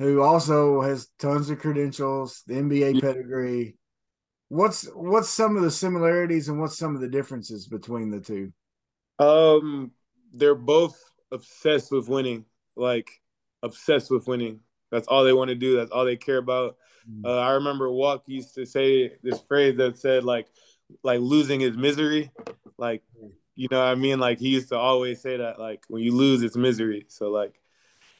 [0.02, 3.78] who also has tons of credentials, the NBA pedigree.
[4.50, 8.52] What's what's some of the similarities and what's some of the differences between the two?
[9.20, 9.92] Um,
[10.34, 11.00] they're both
[11.32, 13.10] obsessed with winning, like
[13.64, 14.60] obsessed with winning.
[14.92, 15.78] That's all they want to do.
[15.78, 16.78] That's all they care about.
[17.10, 17.26] Mm.
[17.26, 20.48] Uh, I remember Walk used to say this phrase that said like,
[21.04, 22.32] like losing is misery.
[22.78, 23.04] Like
[23.56, 24.20] you know what I mean?
[24.20, 27.06] Like he used to always say that, like when you lose, it's misery.
[27.08, 27.61] So like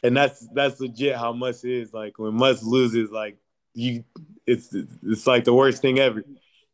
[0.04, 1.94] and that's that's legit how Muss is.
[1.94, 3.38] Like when Muss loses, like
[3.74, 4.04] you,
[4.46, 6.24] it's it's like the worst thing ever.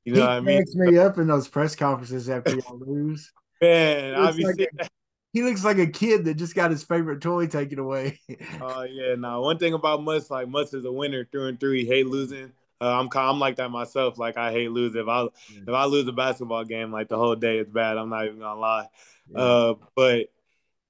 [0.05, 0.57] You know he what I mean?
[0.57, 3.31] cracks me up in those press conferences after y'all lose.
[3.61, 4.89] Man, Looks I be like a-
[5.33, 8.19] He looks like a kid that just got his favorite toy taken away.
[8.61, 9.39] Oh yeah, nah.
[9.39, 11.73] One thing about Muss, like Muss is a winner through and through.
[11.73, 12.51] He hate losing.
[12.79, 14.17] Uh, I'm I'm like that myself.
[14.17, 15.01] Like I hate losing.
[15.01, 17.97] If I if I lose a basketball game, like the whole day is bad.
[17.97, 18.87] I'm not even gonna lie.
[19.35, 20.27] Uh, but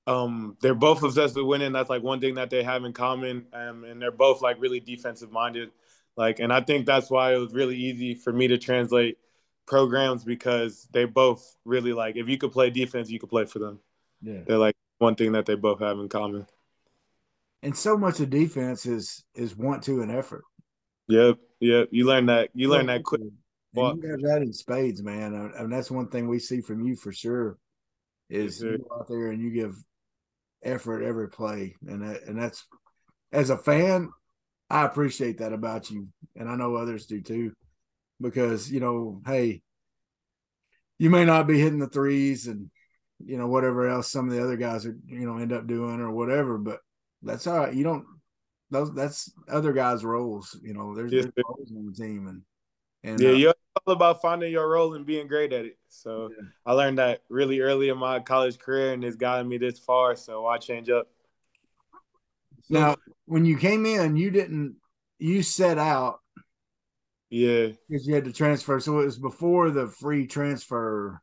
[0.07, 1.73] um, they're both obsessed with winning.
[1.73, 3.45] That's like one thing that they have in common.
[3.53, 5.69] Um, and they're both like really defensive minded.
[6.15, 9.17] Like, and I think that's why it was really easy for me to translate
[9.67, 12.15] programs because they both really like.
[12.15, 13.79] If you could play defense, you could play for them.
[14.23, 14.39] yeah.
[14.47, 16.47] They're like one thing that they both have in common.
[17.61, 20.43] And so much of defense is is want to and effort.
[21.07, 21.89] Yep, yep.
[21.91, 22.49] You learn that.
[22.53, 23.21] You learn that quick.
[23.75, 25.33] And you have that in spades, man.
[25.33, 27.57] And- And that's one thing we see from you for sure.
[28.29, 29.75] Is Yes, you go out there and you give
[30.63, 32.65] effort every play, and that, and that's
[33.31, 34.09] as a fan,
[34.69, 37.53] I appreciate that about you, and I know others do too,
[38.21, 39.61] because you know, hey,
[40.99, 42.69] you may not be hitting the threes and
[43.25, 45.99] you know whatever else some of the other guys are you know end up doing
[45.99, 46.79] or whatever, but
[47.21, 47.73] that's all right.
[47.73, 48.05] You don't
[48.69, 50.59] those that's other guys' roles.
[50.61, 52.41] You know, there's, Yes, there's roles on the team, and
[53.03, 53.53] and Yeah, uh,
[53.87, 55.77] about finding your role and being great at it.
[55.89, 56.47] So Yeah.
[56.65, 60.15] I learned that really early in my college career, and it's gotten me this far.
[60.15, 61.07] So why change up?
[62.69, 64.75] Now, when you came in, you didn't
[65.19, 66.19] you set out
[67.29, 68.79] Yeah, because you had to transfer.
[68.79, 71.21] So it was before the free transfer.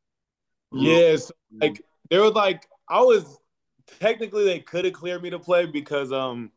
[0.73, 1.67] Yes, yeah.
[1.67, 3.39] So, like there was like I was
[4.01, 6.51] technically they could have cleared me to play because um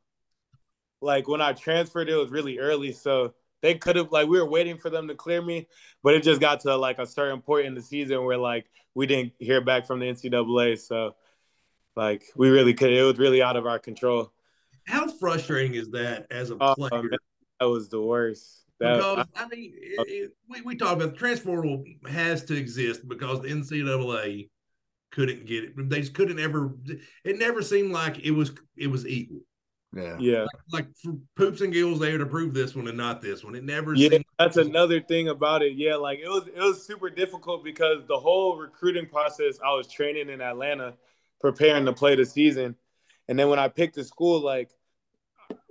[1.02, 4.50] like when I transferred it was really early, so they could have like we were
[4.50, 5.68] waiting for them to clear me,
[6.04, 9.06] but it just got to like a certain point in the season where like we
[9.06, 11.16] didn't hear back from the NCAA, so
[11.96, 12.92] like we really could.
[12.92, 14.32] It was really out of our control.
[14.86, 17.04] How frustrating is that as a Oh, player?
[17.04, 17.18] man,
[17.60, 18.64] that was the worst.
[18.80, 22.56] That, because I, mean, it, it, we we talk about the transfer portal has to
[22.56, 24.50] exist because the NCAA
[25.12, 25.90] couldn't get it.
[25.90, 26.76] They just couldn't ever.
[27.24, 29.40] It never seemed like it was it was equal.
[29.96, 30.18] Yeah.
[30.20, 33.56] yeah, Like for poops and gills, they to prove this one and not this one.
[33.56, 34.10] It never yeah.
[34.10, 34.26] seemed.
[34.38, 35.74] That's another thing about it.
[35.74, 39.60] Yeah, like it was it was super difficult because the whole recruiting process.
[39.66, 40.94] I was training in Atlanta,
[41.40, 42.76] preparing to play the season,
[43.28, 44.70] and then when I picked the school, like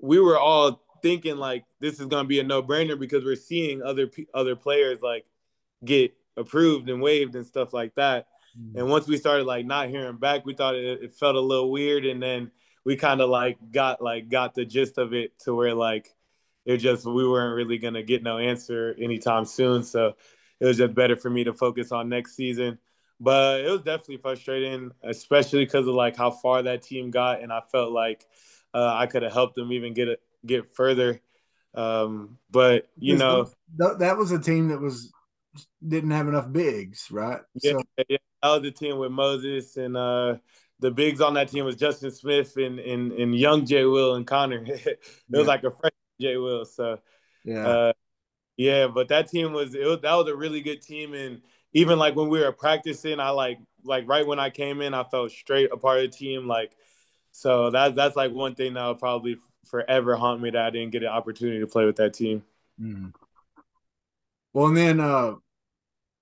[0.00, 3.82] we were all thinking like this is gonna be a no brainer because we're seeing
[3.82, 5.26] other pe- other players like
[5.84, 8.28] get approved and waived and stuff like that.
[8.58, 8.80] Mm.
[8.80, 11.70] And once we started like not hearing back, we thought it, it felt a little
[11.70, 12.04] weird.
[12.06, 12.50] And then
[12.86, 16.14] we kind of like got like got the gist of it to where like
[16.64, 19.82] it just we weren't really gonna get no answer anytime soon.
[19.82, 20.14] So
[20.60, 22.78] it was just better for me to focus on next season.
[23.18, 27.52] But it was definitely frustrating, especially because of like how far that team got, and
[27.52, 28.24] I felt like
[28.72, 31.20] uh, I could have helped them even get it get further.
[31.74, 35.12] Um, but you know, those- th- that was a team that was
[35.86, 37.40] didn't have enough bigs, right?
[37.62, 40.36] Yeah, So yeah, that was the team with Moses and uh
[40.80, 44.26] the bigs on that team was Justin Smith and and, and young Jay Will and
[44.26, 44.64] Connor.
[44.66, 45.38] it Yeah.
[45.38, 46.64] was like a fresh Jay Will.
[46.64, 46.98] So
[47.44, 47.92] yeah, uh
[48.56, 51.98] yeah, but that team was it was that was a really good team and even
[51.98, 55.30] like when we were practicing, I like like right when I came in, I felt
[55.30, 56.46] straight a part of the team.
[56.46, 56.72] Like
[57.32, 59.36] so that that's like one thing that will probably
[59.66, 62.42] forever haunt me that I didn't get an opportunity to play with that team.
[62.80, 63.12] Mhm.
[64.52, 65.34] Well, and then uh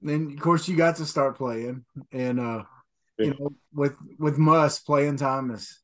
[0.03, 2.65] then of course you got to start playing and uh
[3.19, 5.81] you know with with Muss playing time is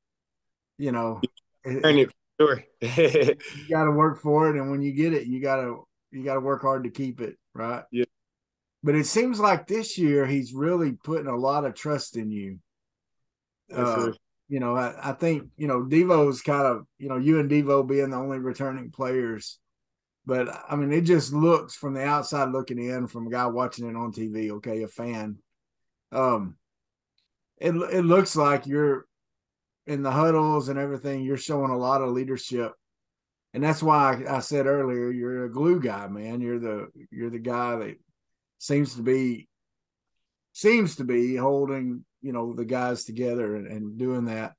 [0.79, 1.21] you know
[1.65, 2.65] it- sure.
[2.81, 6.25] you got to work for it and when you get it you got to you
[6.25, 7.85] got to work hard to keep it right?
[7.93, 8.05] Yeah.
[8.83, 12.59] but it seems like this year he's really putting a lot of trust in you.
[13.73, 14.13] Uh,
[14.49, 17.87] you know I, I think you know devo's kind of you know you and devo
[17.87, 19.59] being the only returning players.
[20.27, 23.89] But i mean it just looks from the outside looking in from a guy watching
[23.89, 25.39] it on tv okay a fan.
[26.11, 26.57] Um
[27.61, 29.07] it, it looks like you're
[29.87, 31.23] in the huddles and everything.
[31.23, 32.73] You're showing a lot of leadership.
[33.53, 36.41] And that's why I, I said earlier you're a glue guy man.
[36.41, 37.97] You're the you're the guy that
[38.59, 39.49] seems to be
[40.53, 44.55] seems to be holding you know the guys together and, and doing that.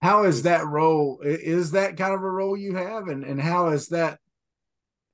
[0.00, 3.08] How is that role is that kind of a role you have?
[3.08, 4.18] And and how is that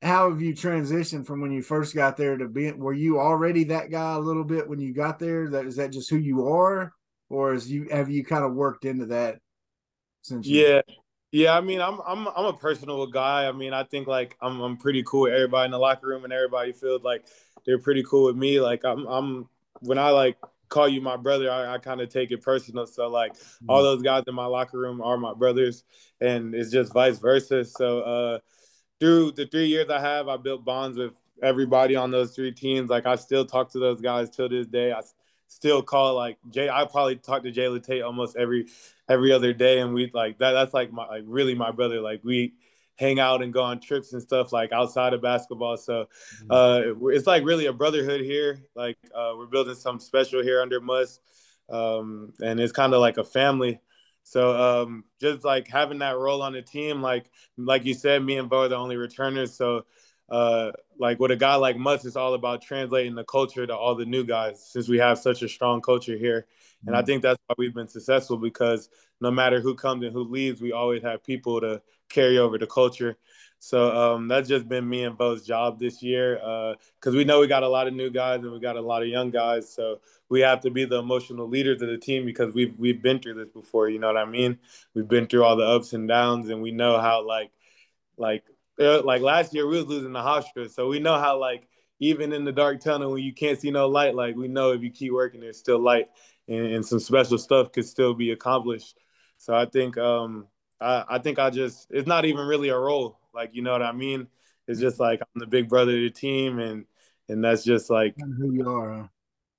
[0.02, 3.64] how have you transitioned from when you first got there to being were you already
[3.64, 5.48] that guy a little bit when you got there?
[5.50, 6.92] That is that just who you are
[7.30, 9.38] or is you have you kind of worked into that
[10.22, 10.82] since you, Yeah.
[11.32, 13.48] Yeah, I mean, I'm I'm I'm a personable guy.
[13.48, 16.22] I mean, I think like I'm I'm pretty cool with everybody in the locker room
[16.22, 17.26] and everybody feels like
[17.66, 18.60] they're pretty cool with me.
[18.60, 19.48] Like I'm I'm
[19.80, 20.36] when I like
[20.68, 22.86] call you my brother, I, I kind of take it personal.
[22.86, 23.66] So like mm-hmm.
[23.68, 25.84] all those guys in my locker room are my brothers,
[26.20, 27.64] and it's just vice versa.
[27.64, 28.38] So uh,
[29.00, 32.90] through the three years I have, I built bonds with everybody on those three teams.
[32.90, 34.92] Like I still talk to those guys till this day.
[34.92, 35.00] I
[35.54, 36.68] still call like Jay.
[36.68, 38.66] I probably talk to Jalen Tate almost every
[39.08, 40.52] every other day, and we like that.
[40.52, 42.00] That's like my like really my brother.
[42.00, 42.54] Like we
[42.96, 45.76] hang out and go on trips and stuff like outside of basketball.
[45.76, 46.06] So
[46.44, 46.50] mm-hmm.
[46.50, 48.64] uh, it's like really a brotherhood here.
[48.74, 51.20] Like uh, we're building something special here under Muss,
[51.70, 53.80] um, and it's kind of like a family.
[54.24, 58.38] So um, just like having that role on the team, like like you said, me
[58.38, 59.54] and Bo are the only returners.
[59.54, 59.84] So
[60.28, 63.94] uh, like with a guy like Muss, it's all about translating the culture to all
[63.94, 66.46] the new guys since we have such a strong culture here.
[66.86, 67.06] And I mm-hmm.
[67.06, 68.88] think that's why we've been successful because
[69.20, 72.66] no matter who comes and who leaves, we always have people to carry over the
[72.66, 73.16] culture.
[73.58, 77.40] So um, that's just been me and Bo's job this year because uh, we know
[77.40, 79.72] we got a lot of new guys and we got a lot of young guys.
[79.72, 83.20] So we have to be the emotional leaders of the team because we've we've been
[83.20, 83.88] through this before.
[83.88, 84.58] You know what I mean?
[84.92, 87.52] We've been through all the ups and downs, and we know how like
[88.18, 88.44] like
[88.78, 91.68] like last year we was losing the Hofstra, so we know how like
[92.00, 94.82] even in the dark tunnel when you can't see no light, like we know if
[94.82, 96.08] you keep working, there's still light,
[96.48, 98.98] and, and some special stuff could still be accomplished.
[99.38, 100.46] So I think um,
[100.80, 103.82] I, I think I just it's not even really a role, like you know what
[103.82, 104.26] I mean.
[104.66, 106.84] It's just like I'm the big brother of the team, and
[107.28, 108.94] and that's just like who you are.
[108.94, 109.06] Huh?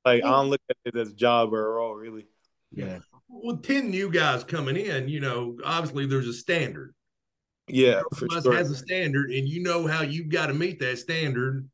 [0.03, 2.27] Like I don't look at it as a job or a role, really.
[2.71, 2.99] Yeah.
[3.29, 6.93] Well, ten new guys coming in, you know, obviously there's a standard.
[7.67, 8.53] Yeah, for sure.
[8.53, 11.67] has a standard, and you know how you've got to meet that standard.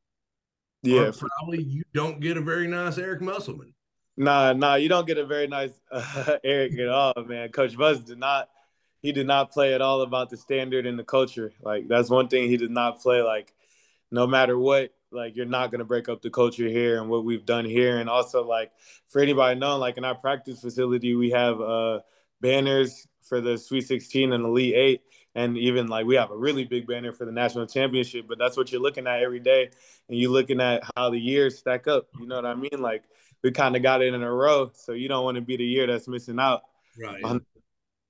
[0.83, 3.73] Yeah, probably you don't get a very nice Eric Musselman.
[4.17, 7.49] Nah, nah, you don't get a very nice uh, Eric at all, man.
[7.49, 8.49] Coach Muss did not.
[9.01, 11.51] He did not play at all about the standard and the culture.
[11.61, 13.21] Like that's one thing he did not play.
[13.21, 13.53] Like
[14.11, 17.45] no matter what, like you're not gonna break up the culture here and what we've
[17.45, 17.97] done here.
[17.97, 18.71] And also like
[19.09, 22.01] for anybody knowing, like in our practice facility, we have uh
[22.41, 25.01] banners for the Sweet 16 and Elite Eight.
[25.33, 28.57] And even like we have a really big banner for the national championship but that's
[28.57, 29.69] what you're looking at every day.
[30.09, 32.07] And you're looking at how the years stack up.
[32.19, 32.79] You know what i mean?
[32.79, 33.03] Like
[33.41, 34.71] we kind of got it in a row.
[34.73, 36.63] So you don't want to be the year that's missing out.
[37.01, 37.23] Right.
[37.23, 37.45] On,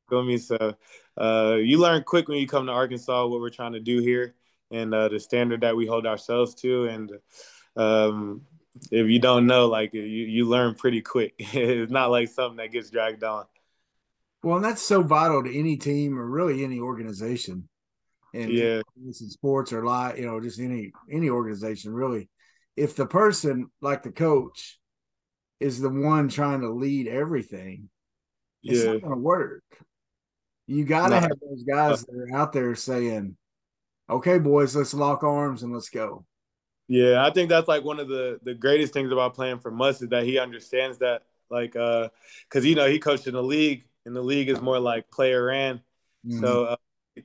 [0.10, 0.40] feel me?
[0.40, 0.76] So
[1.16, 4.34] uh, you learn quick when you come to arkansas what we're trying to do here
[4.72, 6.86] and uh, the standard that we hold ourselves to.
[6.86, 7.12] And
[7.76, 8.42] um,
[8.90, 11.36] if you don't know like you, you learn pretty quick.
[11.54, 13.46] It's not like something that gets dragged on
[14.44, 17.68] well, and that's so vital to any team or really any organization.
[18.34, 22.30] And yeah, in sports or like you know, just any any organization really.
[22.78, 24.80] If the person like the coach
[25.60, 27.90] is the one trying to lead everything,
[28.64, 29.64] it's not going to work.
[30.68, 33.36] You got to have those guys that are out there saying,
[34.10, 36.26] "Okay, boys, let's lock arms and let's go."
[36.88, 40.02] Yeah, I think that's like one of the the greatest things about playing for Muss
[40.02, 42.10] is that he understands that, like, uh,
[42.50, 45.46] because you know he coached in the league in the league is more like player
[45.46, 45.78] ran.
[46.26, 46.44] Mm-hmm.
[46.44, 46.76] So uh,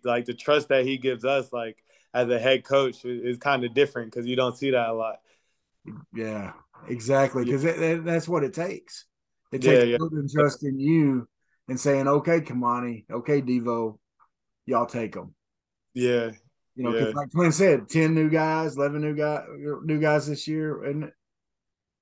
[0.05, 1.83] like the trust that he gives us, like
[2.15, 5.17] as a head coach, is, kind of different because you don't see that a lot.
[6.15, 6.53] Yeah,
[6.89, 7.45] exactly.
[7.45, 7.97] Because yeah.
[8.03, 9.05] that's what it takes.
[9.53, 10.23] It takes yeah, yeah.
[10.33, 11.29] trusting you
[11.69, 13.99] and saying, "Okay, Kamani, okay, Devo,
[14.67, 15.35] y'all take them."
[15.95, 16.33] Yeah,
[16.75, 17.13] you know, yeah.
[17.15, 19.45] like Clint said, ten new guys, eleven new guys,
[19.85, 21.13] new guys this year, and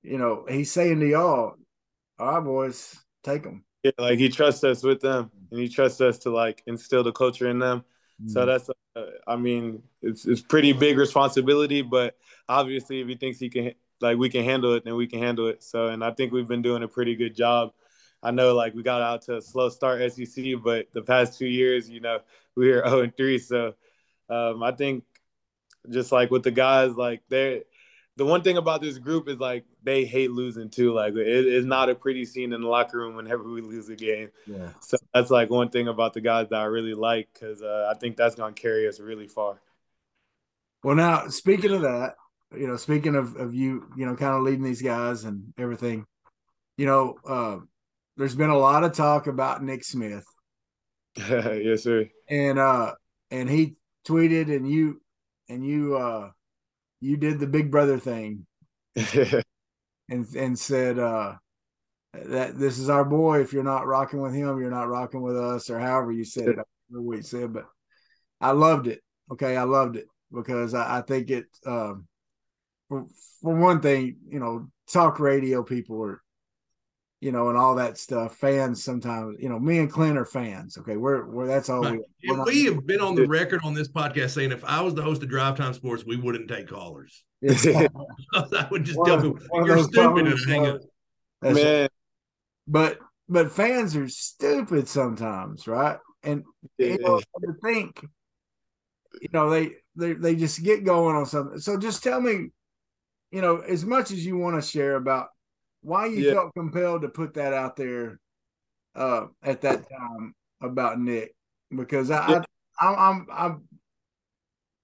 [0.01, 1.53] you know, he's saying to y'all,
[2.19, 6.01] "All right, boys, take them." Yeah, like he trusts us with them, and he trusts
[6.01, 7.85] us to like instill the culture in them.
[8.19, 8.31] Mm.
[8.31, 12.17] So that's, uh, I mean, it's it's pretty big responsibility, but
[12.49, 15.47] obviously, if he thinks he can, like, we can handle it, then we can handle
[15.49, 15.61] it.
[15.61, 17.73] So, and I think we've been doing a pretty good job.
[18.23, 21.45] I know, like, we got out to a slow start SEC, but the past two
[21.45, 22.21] years, you know,
[22.55, 23.37] we were 0 and 3.
[23.37, 23.75] So,
[24.31, 25.03] um, I think
[25.91, 27.61] just like with the guys, like they're
[28.17, 30.93] the one thing about this group is like they hate losing too.
[30.93, 33.95] Like it, it's not a pretty scene in the locker room whenever we lose a
[33.95, 34.29] game.
[34.47, 34.69] Yeah.
[34.79, 37.97] So that's like one thing about the guys that I really like because uh, I
[37.97, 39.59] think that's gonna carry us really far.
[40.83, 42.15] Well, now speaking of that,
[42.57, 46.05] you know, speaking of of you, you know, kind of leading these guys and everything,
[46.77, 47.57] you know, uh,
[48.15, 50.25] there's been a lot of talk about Nick Smith.
[51.17, 52.07] yes, sir.
[52.29, 52.93] And uh,
[53.29, 53.75] and he
[54.07, 55.01] tweeted, and you
[55.49, 56.29] and you uh
[57.05, 58.45] you did the big brother thing
[58.95, 61.33] and and said uh
[62.13, 63.41] that this is our boy.
[63.41, 66.47] If you're not rocking with him you're not rocking with us or however you said
[66.47, 66.51] it.
[66.53, 67.65] I don't know what you said but
[68.41, 69.01] i loved it.
[69.31, 69.55] Okay.
[69.55, 72.07] I loved it because i, I think it um
[72.89, 73.05] for,
[73.41, 76.21] for one thing you know talk radio people are
[77.25, 78.35] you know, and all that stuff.
[78.35, 80.77] Fans sometimes, you know, me and Clint are fans.
[80.77, 81.99] Okay, we're we're that's all right.
[82.21, 82.35] we.
[82.35, 85.01] Not, we have been on the record on this podcast saying if I was the
[85.01, 87.23] host of Drive Time Sports, we wouldn't take callers.
[87.49, 90.81] I would just tell people you're stupid and hang up.
[91.41, 91.89] That's Man,
[92.67, 95.97] but but fans are stupid sometimes, right?
[96.21, 96.43] And
[96.77, 98.05] you know, to think,
[99.19, 101.57] you know, they they they just get going on something.
[101.57, 102.51] So just tell me,
[103.31, 105.29] you know, as much as you want to share about
[105.85, 106.33] why you Yeah.
[106.33, 108.19] felt compelled to put that out there
[108.95, 111.35] uh at that time about Nick,
[111.75, 112.43] because I, Yeah.
[112.79, 113.67] I I'm I'm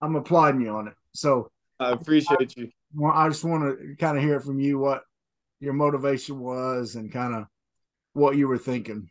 [0.02, 0.96] I'm applauding you on it.
[1.14, 1.50] So
[1.80, 2.70] I appreciate you.
[3.14, 5.04] I just want to kind of hear from you what
[5.60, 7.46] your motivation was and kind of
[8.14, 9.10] what you were thinking.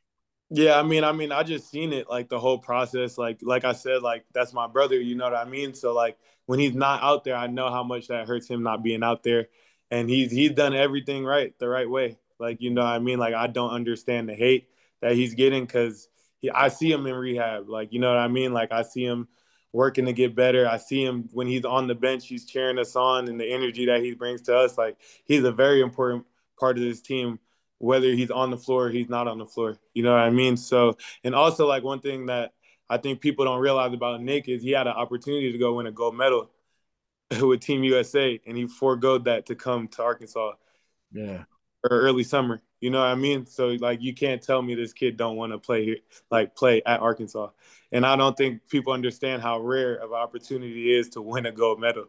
[0.50, 3.16] Yeah, I mean, I mean, I just seen it like the whole process.
[3.16, 5.00] Like, like I said, like that's my brother.
[5.00, 5.74] You know what I mean?
[5.74, 8.82] So like when he's not out there, I know how much that hurts him not
[8.82, 9.46] being out there,
[9.90, 12.18] and he's he's done everything right, the right way.
[12.38, 13.18] Like you know I mean?
[13.18, 14.68] Like I don't understand the hate
[15.00, 17.68] that he's getting because he, I see him in rehab.
[17.68, 18.52] Like you know what I mean?
[18.52, 19.28] Like I see him
[19.72, 20.68] working to get better.
[20.68, 23.86] I see him when he's on the bench, he's cheering us on, and the energy
[23.86, 24.76] that he brings to us.
[24.78, 26.26] Like he's a very important
[26.58, 27.38] part of this team
[27.80, 29.78] whether he's on the floor or he's not on the floor.
[29.94, 30.58] You know what I mean?
[30.58, 32.52] So, and also like one thing that
[32.90, 35.86] I think people don't realize about Nick is he had an opportunity to go win
[35.86, 36.50] a gold medal
[37.40, 40.52] with Team USA, and he foregoed that to come to Arkansas
[41.12, 41.44] Yeah.
[41.88, 42.62] or early summer.
[42.80, 43.46] You know what I mean?
[43.46, 45.96] So like you can't tell me this kid don't want to play here,
[46.30, 47.50] like play at Arkansas.
[47.92, 51.46] And I don't think people understand how rare of an opportunity it is to win
[51.46, 52.06] a gold medal.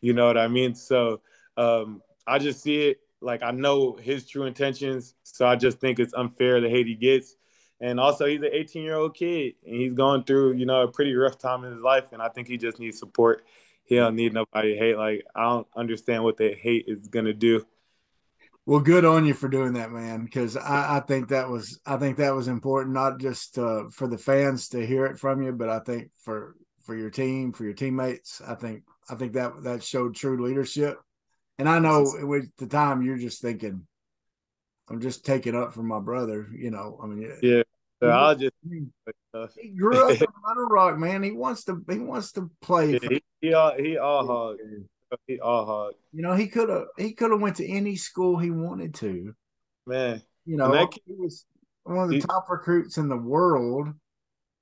[0.00, 0.74] You know what I mean?
[0.74, 1.20] So
[1.56, 5.14] um, I just see it like I know his true intentions.
[5.22, 7.36] So I just think it's unfair the hate he gets.
[7.80, 10.88] And also he's an 18 year old kid and he's going through, you know, a
[10.88, 12.12] pretty rough time in his life.
[12.12, 13.44] And I think he just needs support.
[13.88, 14.96] He don't need nobody to hate.
[14.96, 17.64] Like I don't understand what the hate is gonna do.
[18.66, 20.24] Well, good on you for doing that, man.
[20.24, 24.06] Because I, I think that was I think that was important, not just uh, for
[24.06, 27.64] the fans to hear it from you, but I think for for your team, for
[27.64, 28.42] your teammates.
[28.46, 30.98] I think I think that that showed true leadership.
[31.58, 32.02] And I know
[32.36, 33.86] at the time you're just thinking,
[34.90, 36.46] I'm just taking up for my brother.
[36.54, 37.62] You know, I mean, Yeah.
[38.00, 38.52] So I'll just
[39.60, 41.22] he grew up in Little Rock, man.
[41.22, 42.92] He wants to he wants to play.
[42.92, 44.56] Yeah, he, he all he all hog.
[45.26, 45.94] He all hog.
[46.12, 49.34] You know, he could have he could have went to any school he wanted to.
[49.86, 51.44] Man, You know, that kid- he was
[51.84, 53.88] one of the he- top recruits in the world.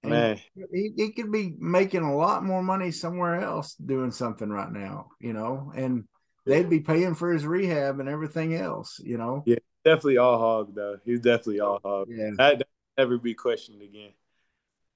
[0.02, 0.40] And man.
[0.72, 5.08] he, he could be making a lot more money somewhere else doing something right now,
[5.18, 6.04] you know, and
[6.44, 9.42] they'd be paying for his rehab and everything else, you know.
[9.46, 9.56] Yeah.
[9.84, 10.98] Definitely all hog though.
[11.04, 12.08] He's definitely all hog.
[12.10, 12.30] Yeah.
[12.36, 14.12] That, that never be questioned again.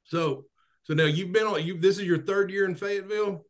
[0.04, 0.46] So,
[0.82, 1.64] so now you've been on.
[1.64, 3.44] You this is your third year in Fayetteville.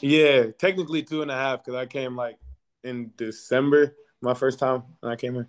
[0.00, 2.38] Yeah, technically two and a half because I came like
[2.84, 5.48] in December, my first time when I came here.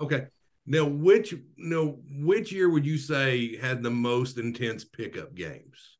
[0.00, 0.26] Okay.
[0.66, 5.98] Now, which no, which year would you say had the most intense pickup games?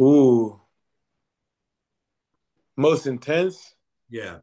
[0.00, 0.60] Ooh.
[2.76, 3.74] Most intense
[4.10, 4.38] Yeah.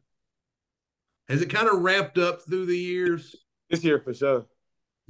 [1.28, 3.34] Has it kind of ramped up through the years?
[3.72, 4.46] This year for sure.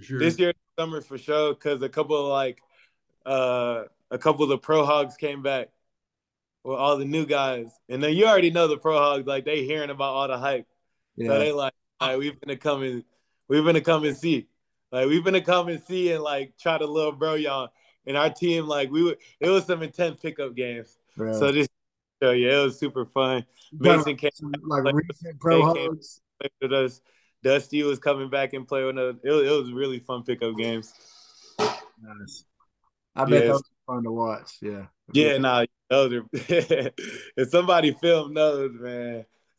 [0.00, 0.18] Sure.
[0.18, 2.62] This year summer for sure because a couple of like
[3.26, 5.68] uh a couple of the pro hogs came back.
[6.64, 7.72] With all the new guys.
[7.88, 10.66] And then you already know the pro hogs like they hearing about all the hype.
[11.18, 13.04] So they like all right, we've been to come and
[13.48, 14.46] we've been to come and see.
[14.92, 17.70] Like we've been to come and see and like try to love bro y'all.
[18.06, 20.98] And our team like we were it was some intense pickup games.
[21.18, 21.32] Yeah.
[21.32, 21.68] so this
[22.22, 23.44] so yeah it was super fun.
[23.72, 24.30] Mason came
[24.62, 26.20] like like, recent pro hogs.
[26.60, 27.00] with us
[27.43, 30.57] Dusty was coming back and play with us it was, it was really fun pickup
[30.57, 30.93] games
[31.59, 32.45] Nice.
[33.14, 33.53] I bet Yes.
[33.53, 34.51] those are fun to watch.
[34.61, 34.86] Yeah.
[35.12, 36.24] Yeah, nah, those are.
[36.32, 39.24] if somebody filmed those, man,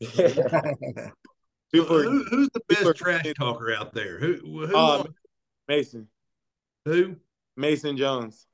[1.72, 1.96] people.
[1.96, 4.18] are- Who, who's the best trash talker out there?
[4.18, 4.66] Who?
[4.66, 4.76] Who?
[4.76, 5.06] Oh.
[5.68, 6.08] Mason,
[6.84, 7.16] who?
[7.56, 8.46] Mason Jones,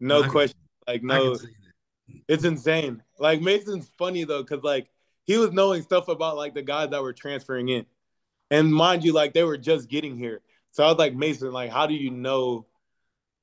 [0.00, 0.58] no I can- question.
[0.86, 2.22] Like no, can see that.
[2.28, 3.02] it's insane.
[3.18, 4.88] Like Mason's funny though, cause like
[5.24, 7.86] he was knowing stuff about like the guys that were transferring in,
[8.50, 10.40] and mind you, like they were just getting here.
[10.70, 12.66] So I was like, Mason, like, how do you know,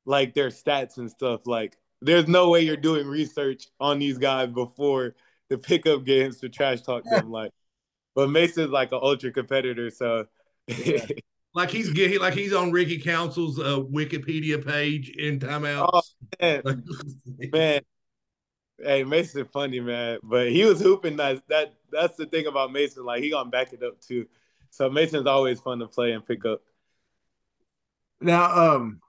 [0.05, 1.41] like their stats and stuff?
[1.45, 5.15] Like, there's no way you're doing research on these guys before
[5.49, 7.31] the pickup games to trash talk them.
[7.31, 7.51] Like,
[8.13, 10.25] but Mason's like an ultra competitor, so.
[10.67, 11.05] Yeah.
[11.55, 15.89] Like he's getting like he's on Ricky Council's uh, Wikipedia page in timeouts.
[15.93, 16.01] Oh,
[16.41, 16.83] man,
[17.53, 17.81] man.
[18.77, 20.19] Hey, Mason funny, man.
[20.21, 23.05] But he was hooping that that that's the thing about Mason.
[23.05, 24.27] Like he gonna back it up too.
[24.75, 26.59] So Mason's always fun to play and pick up.
[28.19, 28.99] Now, um,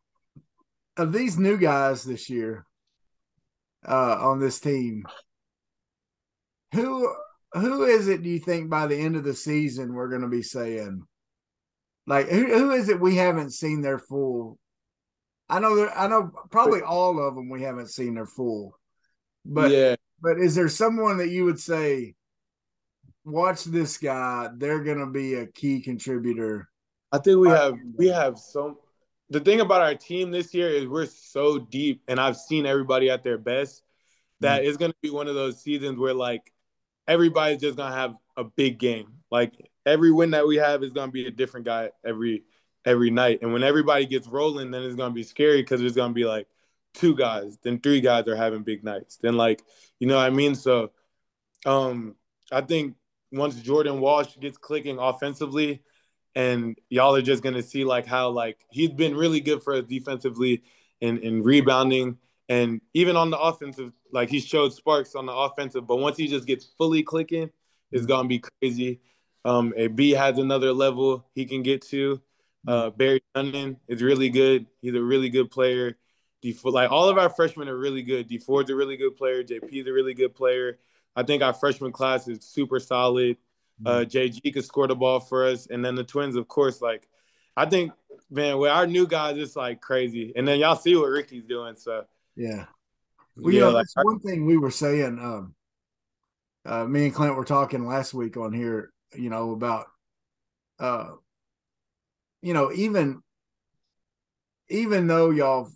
[0.97, 2.64] of these new guys this year,
[3.85, 5.03] uh, on this team,
[6.73, 7.12] who
[7.53, 8.23] who is it?
[8.23, 11.03] Do you think by the end of the season we're going to be saying,
[12.07, 14.61] like, who who is it we haven't seen their full?
[15.49, 18.79] I know there, I know probably all of them we haven't seen their full,
[19.45, 22.14] but yeah, but is there someone that you would say
[23.27, 24.49] watch this guy.
[24.57, 26.68] They're gonna be a key contributor.
[27.12, 28.81] I think we have we have so
[29.31, 33.11] the thing about our team this year is we're so deep and I've seen everybody
[33.11, 33.83] at their best
[34.41, 34.66] that Mm.
[34.68, 36.53] it's gonna be one of those seasons where like
[37.09, 39.09] everybody's just gonna have a big game.
[39.31, 39.55] Like
[39.85, 42.45] every win that we have is gonna be a different guy every
[42.85, 43.41] every night.
[43.43, 46.47] And when everybody gets rolling, then it's gonna be scary because there's gonna be like
[46.95, 49.16] two guys, then three guys are having big nights.
[49.16, 49.62] Then like,
[49.99, 50.55] you know what I mean?
[50.55, 50.93] So
[51.64, 52.14] um
[52.53, 52.95] I think
[53.33, 55.83] once Jordan Walsh gets clicking offensively,
[56.35, 59.85] and y'all are just gonna see like how like he's been really good for us
[59.85, 60.62] defensively
[61.01, 62.18] in in rebounding
[62.49, 66.29] and even on the offensive, like he showed sparks on the offensive, but once he
[66.29, 67.51] just gets fully clicking,
[67.91, 69.01] it's gonna be crazy.
[69.45, 72.20] Um, a B has another level he can get to.
[72.66, 74.66] Uh, Barry Dunning is really good.
[74.81, 75.97] He's a really good player.
[76.43, 78.29] D like all of our freshmen are really good.
[78.29, 79.43] D Ford's a really good player.
[79.43, 80.79] JP is a really good player.
[81.17, 83.39] I think our freshman class is super solid.
[83.85, 86.81] Uh, JG could score the ball for us, and then the Twins, of course.
[86.81, 87.09] Like,
[87.57, 87.93] I think,
[88.31, 90.33] man, with our new guys, it's like crazy.
[90.35, 91.77] And then y'all see what Ricky's doing.
[91.77, 92.05] So
[92.37, 92.67] Yeah.
[93.37, 95.19] Well, yeah, you know, like, that's one thing we were saying.
[95.19, 95.55] Um,
[96.64, 99.87] uh, me and Clint were talking last week on here, you know, about,
[100.81, 101.11] uh,
[102.43, 103.23] you know, even,
[104.69, 105.71] even though y'all,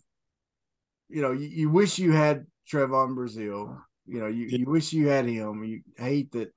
[1.09, 3.79] you know, you, you wish you had Trevon Brazile,
[4.11, 5.63] you know, you, you wish you had him.
[5.63, 6.53] You hate that,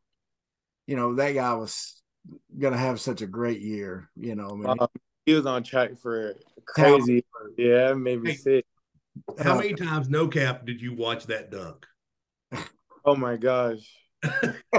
[0.88, 2.02] you know, that guy was
[2.58, 4.50] going to have such a great year, you know.
[4.50, 4.88] I mean, um,
[5.26, 6.34] he was on track for
[6.66, 7.24] crazy.
[7.58, 8.38] Yeah, maybe made Hey.
[8.38, 8.66] sick.
[9.40, 11.86] How uh, many times no cap did you watch that dunk?
[13.06, 13.86] Oh my gosh,
[14.24, 14.56] a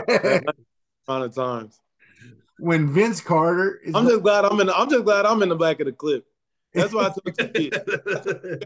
[1.06, 1.78] amount of times.
[2.58, 4.68] when Vince Carter is I'm just glad I'm in.
[4.68, 6.24] The, I'm just glad I'm in the back of the clip.
[6.72, 7.70] That's why I told TV.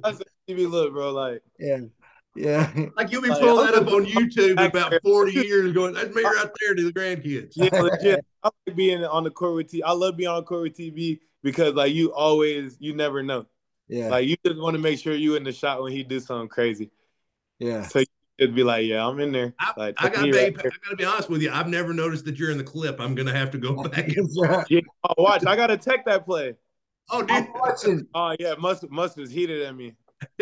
[0.04, 1.80] I said, TV, look, bro, like yeah,
[2.34, 2.70] yeah.
[2.96, 5.94] like you'll be Like, pulling I'm that up on YouTube in about 40 years going,
[5.94, 7.52] that's me right there to the grandkids.
[7.56, 8.24] yeah, legit.
[8.42, 9.80] I like being on the court with TV.
[9.84, 13.46] I love being on court with TV because like you always, you never know.
[13.88, 16.20] Yeah, Like you just want to make sure you in the shot when he do
[16.20, 16.90] something crazy.
[17.58, 17.82] yeah.
[17.82, 18.06] So you
[18.38, 19.54] just be like, yeah, I'm in there.
[19.58, 21.50] I, Like I gotta be, right I gotta be honest with you.
[21.50, 23.00] I've never noticed that you're in the clip.
[23.00, 24.08] I'm gonna have to go back.
[24.08, 24.66] and- That's right.
[24.68, 25.44] Yeah, oh, watch.
[25.46, 26.54] I gotta check that play.
[27.10, 27.30] Oh, dude.
[27.30, 28.06] I'm watching.
[28.14, 29.94] Oh yeah, Muss Muss was heated at me.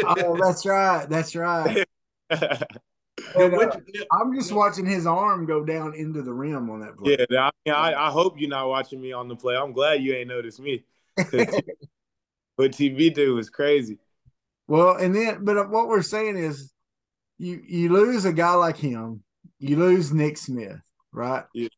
[0.05, 1.09] Oh, that's right.
[1.09, 1.85] That's right.
[3.35, 3.77] And, uh,
[4.12, 7.16] I'm just watching his arm go down into the rim on that play.
[7.18, 9.57] Yeah, I, mean, I I hope you're not watching me on the play.
[9.57, 10.85] I'm glad you ain't noticed me.
[11.16, 13.99] what TV did was crazy.
[14.68, 16.72] Well, and then, but what we're saying is,
[17.39, 19.22] you you lose a guy like him,
[19.59, 20.81] you lose Nick Smith,
[21.12, 21.45] right?
[21.55, 21.68] Yeah.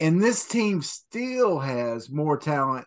[0.00, 2.86] And this team still has more talent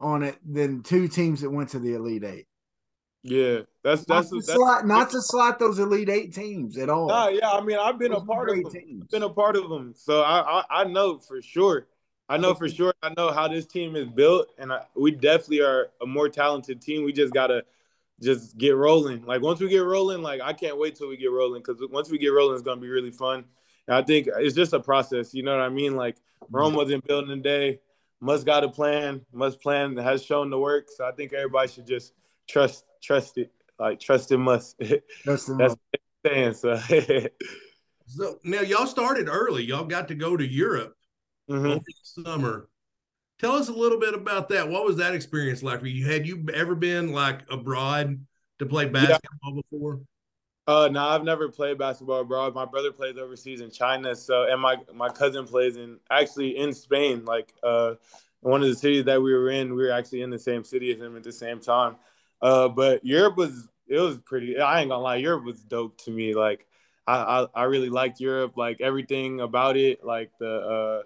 [0.00, 2.46] on it than two teams that went to the Elite Eight.
[3.22, 4.52] Yeah, that's Not that's to, that's.
[4.52, 7.08] slight, not to slot those Elite Eight teams at all.
[7.08, 8.70] Nah, yeah, I mean, I've been Those a part of them.
[8.70, 9.06] teams.
[9.08, 11.88] been a part of them, so I, I I know for sure.
[12.28, 12.92] I know for sure.
[13.02, 16.80] I know how this team is built, and I, we definitely are a more talented
[16.80, 17.04] team.
[17.04, 17.64] We just gotta
[18.20, 19.24] just get rolling.
[19.24, 22.10] Like once we get rolling, like I can't wait till we get rolling because once
[22.10, 23.44] we get rolling, it's gonna be really fun.
[23.86, 25.34] And I think it's just a process.
[25.34, 25.96] You know what I mean?
[25.96, 26.16] Like
[26.50, 26.76] Rome mm-hmm.
[26.76, 27.80] wasn't built in a day.
[28.20, 29.24] Muss got a plan.
[29.32, 30.88] Muss plan has shown the work.
[30.94, 32.12] So I think everybody should just
[32.48, 33.52] trust trust it.
[33.78, 34.78] Like trust it must.
[35.24, 36.54] That's the That's what I'm saying.
[36.54, 37.28] So.
[38.10, 39.62] So now y'all started early.
[39.64, 40.96] Y'all got to go to Europe
[41.50, 41.72] Mhm.
[41.72, 42.70] over the summer.
[43.38, 44.68] Tell us a little bit about that.
[44.68, 46.06] What was that experience like for you?
[46.06, 48.18] Had you ever been like abroad
[48.60, 50.00] to play basketball before?
[50.66, 52.54] Uh, no, I've never played basketball abroad.
[52.54, 56.72] My brother plays overseas in China, so and my my cousin plays in actually in
[56.72, 57.26] Spain.
[57.26, 57.94] Like uh,
[58.40, 60.92] one of the cities that we were in, we were actually in the same city
[60.92, 61.96] as him at the same time.
[62.40, 64.58] Uh, but Europe was it was pretty.
[64.58, 66.34] I ain't gonna lie, Europe was dope to me.
[66.34, 66.66] Like
[67.06, 68.56] I I, I really liked Europe.
[68.56, 70.04] Like everything about it.
[70.04, 71.02] Like the uh,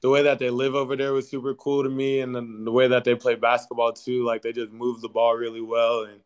[0.00, 2.72] the way that they live over there was super cool to me, and then the
[2.72, 4.24] way that they play basketball too.
[4.24, 6.20] Like they just move the ball really well, and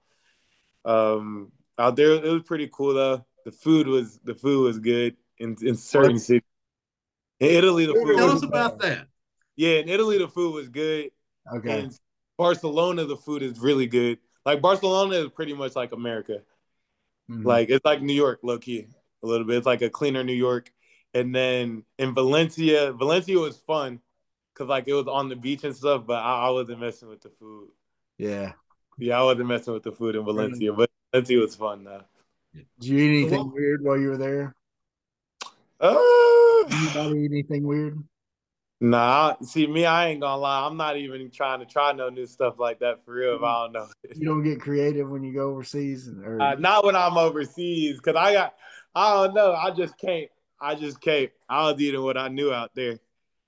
[0.84, 3.24] um, out there it was pretty cool though.
[3.44, 6.42] The food was the food was good in in certain cities.
[7.38, 9.08] In Italy, the food Tell was us about that.
[9.56, 9.76] yeah.
[9.78, 11.10] In Italy, the food was good.
[11.54, 11.80] Okay.
[11.80, 11.92] In
[12.38, 14.18] Barcelona, the food is really good.
[14.46, 16.42] Like Barcelona is pretty much like America.
[17.30, 17.44] Mhm.
[17.44, 18.86] Like it's like New York, low key,
[19.22, 19.56] a little bit.
[19.58, 20.72] It's like a cleaner New York.
[21.12, 24.00] And then in Valencia, Valencia was fun
[24.54, 27.20] because like it was on the beach and stuff, but I, I wasn't messing with
[27.22, 27.68] the food.
[28.18, 28.52] yeah.
[28.98, 32.00] Yeah, I wasn't messing with the food in Valencia, but Valencia was fun though.
[32.54, 34.54] Did you eat anything Well- weird while you were there?
[35.78, 38.02] Uh, Anybody eat anything weird?
[38.80, 40.66] Nah, see me, I ain't gonna lie.
[40.66, 43.36] I'm not even trying to try no new stuff like that for real.
[43.36, 43.88] If I don't know.
[44.14, 48.14] You don't get creative when you go overseas, or Uh, not when I'm overseas, cause
[48.16, 48.54] I got,
[48.94, 50.30] I don't know, I just can't.
[50.60, 51.30] I just can't.
[51.48, 52.98] I was eating what I knew out there.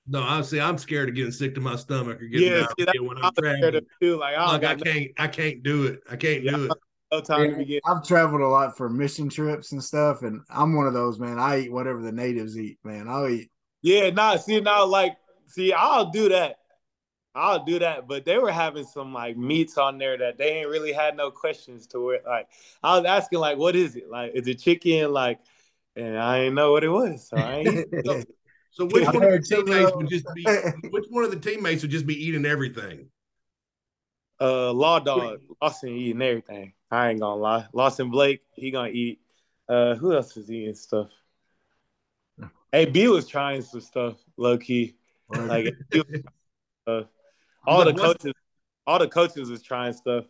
[0.07, 3.03] No, honestly, I'm scared of getting sick to my stomach or getting Yeah, see, diarrhea
[3.03, 3.75] when I I'm was scared traveling.
[3.75, 4.17] of too.
[4.19, 6.01] Like I Like, I can't, I can't do it.
[6.11, 6.53] I can't Yeah.
[6.53, 6.73] do it.
[7.13, 7.81] no time to begin.
[7.85, 11.39] I've traveled a lot for mission trips and stuff, and I'm one of those man.
[11.39, 13.09] I eat whatever the natives eat, man.
[13.09, 13.51] I'll eat.
[13.83, 15.17] Yeah, nah, see now like
[15.47, 16.57] see, I'll do that.
[17.35, 18.09] I'll do that.
[18.09, 21.31] But they were having some like meats on there that they ain't really had no
[21.31, 22.25] questions to it.
[22.27, 22.49] Like
[22.83, 24.11] I was asking, like, what is it?
[24.11, 25.13] Like, is it chicken?
[25.13, 25.39] Like,
[25.97, 27.29] and I didn't know what it was.
[27.29, 28.05] So I ain't
[28.71, 30.45] So which one of heard the teammates would just be
[30.91, 33.09] which one of the teammates would just be eating everything?
[34.41, 36.73] uh Law Dog, Lawson eating everything.
[36.91, 37.67] I ain't gonna lie.
[37.73, 39.21] Lawson Blake, he gonna eat.
[39.69, 41.09] Uh who else is eating stuff?
[42.73, 44.95] AB was trying some stuff, low key.
[45.29, 45.75] Like
[46.87, 47.03] uh,
[47.67, 48.33] all the coaches,
[48.87, 50.25] all the coaches was trying stuff.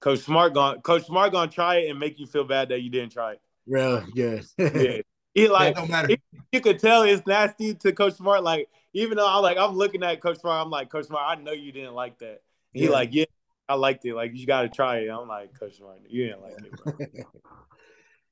[0.00, 2.90] Coach Smart gonna Coach Smart gonna try it and make you feel bad that you
[2.90, 3.40] didn't try it.
[3.66, 4.44] really good.
[4.58, 5.00] Yeah.
[5.34, 6.08] He like it matter.
[6.08, 6.20] he-
[6.52, 8.42] you could tell it's nasty to Coach Smart.
[8.42, 11.42] Like, even though I'm like, I'm looking at Coach Smart, I'm like, Coach Smart, I
[11.42, 12.40] know you didn't like that.
[12.72, 12.90] He Yeah.
[12.90, 13.24] like, yeah,
[13.68, 14.14] I liked it.
[14.14, 15.08] Like, you got to try it.
[15.10, 17.26] I'm like, Coach Smart, you didn't like it.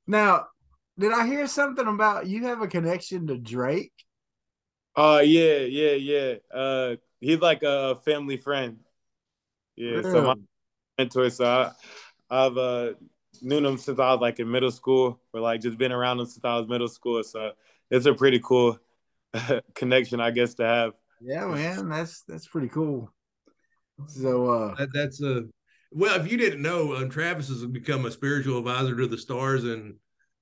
[0.07, 0.47] Now,
[0.99, 3.93] did I hear something about you have a connection to Drake?
[4.95, 6.35] Uh, yeah, yeah, yeah.
[6.53, 8.79] Uh, he's like a family friend.
[9.75, 10.45] Yeah, so my Really?
[10.97, 11.29] mentor.
[11.29, 11.71] So I,
[12.29, 12.93] I've uh
[13.41, 16.27] known him since I was like in middle school, or like just been around him
[16.27, 17.23] since I was middle school.
[17.23, 17.53] So
[17.91, 18.79] it's a pretty cool
[19.75, 20.93] connection, I guess, to have.
[21.19, 23.11] Yeah, man, that's that's pretty cool.
[24.07, 25.43] So, uh, That, that's a
[25.91, 26.19] well.
[26.19, 29.95] If you didn't know, um, Travis has become a spiritual advisor to the stars and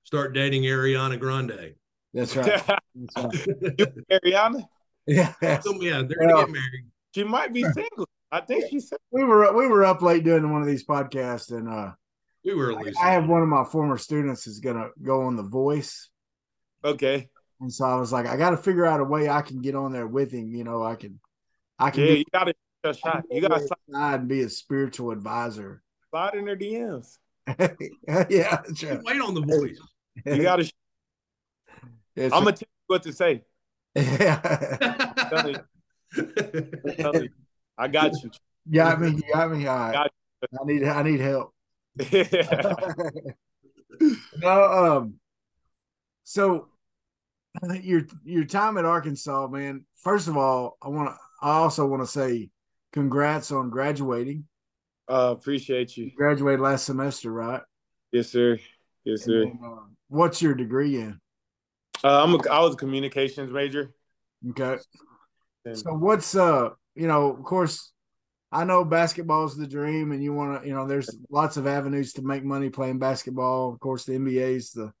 [0.04, 1.74] start dating Ariana Grande.
[2.12, 2.46] that's right.
[2.94, 3.94] That's right.
[4.24, 4.64] Ariana,
[5.06, 6.84] Yeah, So, yeah, they're Well- gonna get married.
[7.14, 8.08] she might be single.
[8.30, 9.02] I think she's single.
[9.10, 11.92] we were we were up late doing one of these podcasts, and uh,
[12.44, 12.94] We were I, elusive.
[13.02, 16.08] I have one of my former students is gonna go on The Voice,
[16.84, 17.28] Okay.
[17.60, 19.74] and so I was like, I got to figure out a way I can get
[19.74, 20.54] on there with him.
[20.54, 21.18] You know, I can,
[21.78, 23.24] I can Yeah, be you got to a shot.
[23.30, 25.82] You got to side and be a spiritual advisor.
[26.10, 27.18] slide in their DMs.
[27.48, 27.66] yeah,
[28.66, 29.00] that's right.
[29.04, 29.78] Wait on the voice.
[30.24, 30.72] You got to.
[32.16, 33.42] I'm gonna tell you what to say.
[33.94, 35.58] yeah.
[36.16, 36.32] You,
[37.14, 37.28] you.
[37.76, 38.30] I got you.
[38.72, 39.10] got me.
[39.10, 39.66] You got me.
[39.66, 39.92] All right.
[39.92, 40.12] Got
[40.60, 40.84] I need.
[40.84, 41.52] I need help.
[42.10, 42.74] yeah,
[44.40, 45.14] no, um,
[46.24, 46.68] so
[47.82, 49.84] your your time at Arkansas, man.
[49.96, 51.16] First of all, I want to.
[51.40, 52.50] I also want to say,
[52.92, 54.46] congrats on graduating.
[55.08, 56.06] uh, appreciate you.
[56.06, 57.60] You graduated last semester, right?
[58.12, 58.58] Yes, sir.
[59.04, 59.42] Yes, sir.
[59.42, 61.20] And, uh, what's your degree in?
[62.02, 63.92] Uh, I'm a, I was a communications major.
[64.50, 64.78] Okay.
[65.64, 67.92] And So what's uh, you know, of course,
[68.52, 72.12] I know basketball's the dream, and you want to, you know, there's lots of avenues
[72.14, 73.72] to make money playing basketball.
[73.72, 74.92] Of course, the NBA's the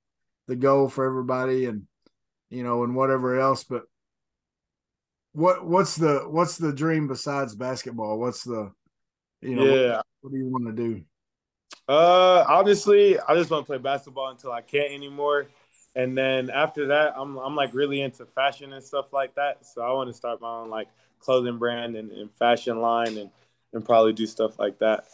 [0.48, 1.82] the goal for everybody, and
[2.50, 3.64] you know, and whatever else.
[3.64, 3.82] But
[5.32, 8.18] what what's the what's the dream besides basketball?
[8.18, 8.72] What's the
[9.42, 10.00] you know, what, yeah.
[10.22, 11.04] what do you want to do?
[11.88, 15.46] Uh, honestly, I just want to play basketball until I can't anymore.
[15.94, 19.64] And then after that, I'm I'm like really into fashion and stuff like that.
[19.66, 20.88] So I want to start my own like
[21.20, 23.30] clothing brand and, and fashion line and
[23.72, 25.04] and probably do stuff like that.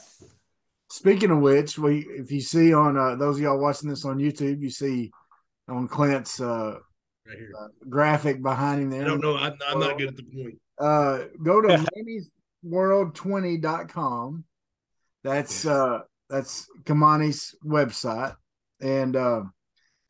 [0.91, 4.19] Speaking of which, we if you see on uh, those of y'all watching this on
[4.19, 5.11] YouTube, you see
[5.69, 6.79] on Clint's uh,
[7.27, 7.53] Right here.
[7.89, 9.03] graphic behind him there.
[9.03, 9.37] I don't know.
[9.37, 10.59] I'm, I'm not good at the point.
[10.81, 11.69] uh go to
[12.65, 14.45] manisworld20.com
[15.23, 16.01] that's uh
[16.31, 18.37] that's kamani's website
[18.81, 19.43] and uh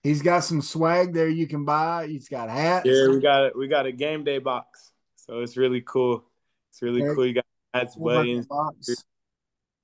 [0.03, 3.57] he's got some swag there you can buy he's got hats Yeah, we got it.
[3.57, 6.25] we got a game day box, so it's really cool.
[6.71, 7.15] It's really Okay.
[7.15, 7.27] cool.
[7.27, 7.45] You got
[7.75, 8.49] hats, whole bunch of weddings.
[8.49, 9.05] box.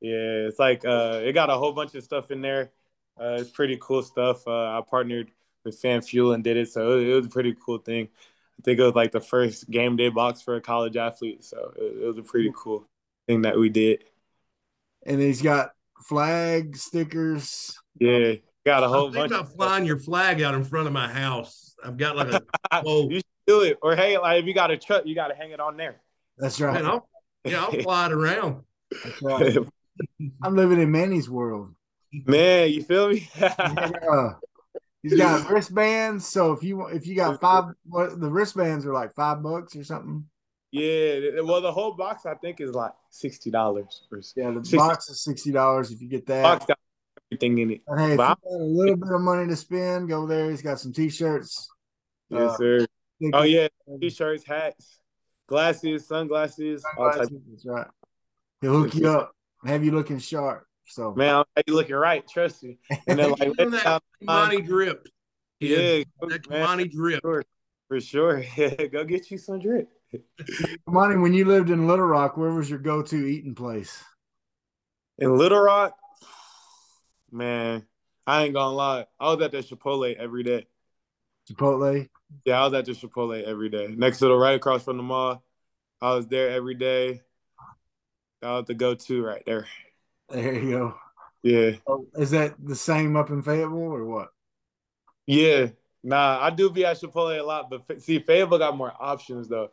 [0.00, 2.72] Yeah, it's like uh, it got a whole bunch of stuff in there.
[3.18, 4.46] Uh, it's pretty cool stuff.
[4.46, 5.30] Uh, I partnered
[5.64, 8.08] with Fan Fuel and did it, so it, it was a pretty cool thing.
[8.58, 11.72] I think it was like the first game day box for a college athlete, so
[11.76, 12.86] it, it was a pretty cool
[13.26, 14.04] thing that we did.
[15.04, 15.70] and he's got
[16.04, 18.34] flag stickers Yeah,
[18.64, 19.40] got a whole I'm thinking bunch.
[19.48, 21.74] about flying your flag out in front of my house.
[21.84, 23.08] I've got like a Of whoa.
[23.08, 25.34] you should do it, or hey, like if you got a truck, you got to
[25.34, 26.00] hang it on there.
[26.38, 27.08] that's right, Man, I'll,
[27.44, 28.62] yeah, I'll fly it around.
[29.04, 29.56] that's right.
[30.42, 31.74] i'm living in manny's world
[32.12, 33.28] Man, you feel me?
[33.40, 34.32] uh,
[35.02, 39.14] he's got wristbands so if you if you got five what the wristbands are like
[39.14, 40.26] five bucks or something
[40.80, 44.06] yeah, well, the whole box I think is like sixty dollars.
[44.36, 46.78] yeah the 60 box is sixty dollars if you get that Box got
[47.32, 47.80] everything in it.
[47.86, 50.50] But hey, if you got a little bit of money to spend, go there.
[50.50, 51.68] He's got some t-shirts.
[52.28, 52.86] Yes, Uh, sir.
[53.32, 53.68] Oh of- yeah,
[54.00, 55.00] t-shirts, hats,
[55.48, 57.86] glasses, sunglasses, all sunglasses, That's right.
[58.60, 59.32] He'll hook you up,
[59.64, 60.66] have you looking sharp.
[60.88, 62.78] So Man, I'm- you looking right, trust me.
[63.08, 65.08] And then like Give them later that down money drip.
[65.60, 67.20] Yeah, Yeah, that man, Kamani drip.
[67.22, 67.44] sure.
[67.88, 68.44] for sure.
[68.56, 69.88] Yeah, go get you some drip.
[70.86, 74.02] Monty, when you lived in Little Rock, where was your go-to eating place?
[75.18, 75.96] In Little Rock,
[77.30, 77.86] man,
[78.26, 79.06] I ain't gonna lie.
[79.18, 80.66] I was at the Chipotle every day.
[81.50, 82.08] Chipotle.
[82.44, 83.94] Yeah, I was at the Chipotle every day.
[83.96, 85.42] Next to the right across from the mall.
[86.00, 87.22] I was there every day.
[88.42, 89.66] That was the go-to right there.
[90.28, 90.94] There you go.
[91.42, 91.76] Yeah.
[91.86, 94.28] Oh, Is that the same up in Fayetteville or what?
[95.26, 95.68] Yeah.
[96.02, 99.70] Nah, I do be at Chipotle a lot, but see, Fayetteville got more options though.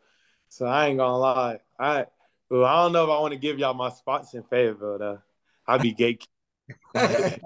[0.54, 1.58] So I ain't gonna lie.
[1.80, 2.06] I
[2.48, 5.20] well, I don't know if I want to give y'all my spots in Fayetteville though.
[5.68, 6.28] I'd be gate.
[6.94, 7.40] what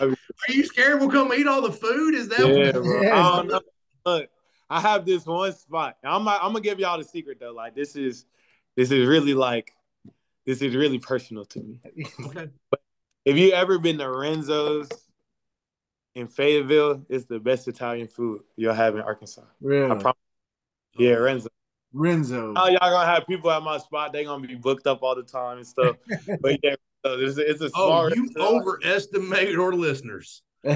[0.00, 0.16] are
[0.48, 2.14] you scared we'll come eat all the food?
[2.14, 3.02] Is that Yeah, what bro.
[3.02, 3.14] Yeah.
[3.14, 3.60] I don't know.
[4.06, 4.30] Look,
[4.70, 5.98] I have this one spot.
[6.02, 7.52] I'm I'm gonna give y'all the secret though.
[7.52, 8.24] Like this is
[8.74, 9.74] this is really like
[10.46, 11.82] this is really personal to me.
[12.24, 12.48] Okay.
[13.26, 14.88] If you ever been to Renzo's
[16.14, 19.42] in Fayetteville, it's the best Italian food you'll have in Arkansas.
[19.42, 20.00] I Really?
[20.00, 20.16] promise.
[20.98, 21.48] Yeah, Renzo.
[21.92, 22.52] Renzo.
[22.56, 24.12] Oh, y'all gonna have people at my spot.
[24.12, 25.96] They gonna be booked up all the time and stuff.
[26.40, 26.74] but yeah,
[27.04, 28.10] so it's, a- it's a Oh, small.
[28.14, 28.50] you restaurant.
[28.62, 30.42] overestimate our listeners.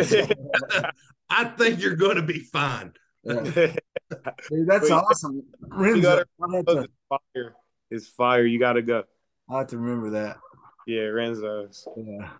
[1.32, 2.92] I think you're going to be fine.
[3.24, 3.42] yeah.
[3.42, 5.42] Dude, that's Wait, awesome.
[5.60, 6.24] Renzo.
[6.40, 7.54] gotta- to, it's fire.
[7.90, 8.44] It's fire.
[8.46, 9.04] You gotta go.
[9.48, 10.38] I have to remember that.
[10.86, 11.86] Yeah, Renzo's.
[11.96, 12.30] Yeah.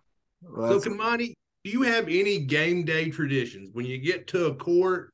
[0.43, 4.47] Well, So, that's- Kamani, do you have any game day traditions when you get to
[4.47, 5.13] a court?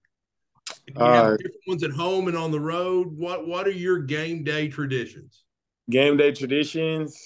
[0.67, 3.17] Do you Uh, have different ones at home and on the road.
[3.17, 5.45] What What are your game day traditions?
[5.91, 7.23] Game day traditions.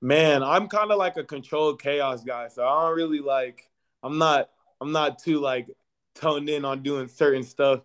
[0.00, 3.70] Man, I'm kind of like a controlled chaos guy, so I don't really like.
[4.02, 4.50] I'm not.
[4.80, 5.68] I'm not too like
[6.14, 7.82] toned in on doing certain stuff,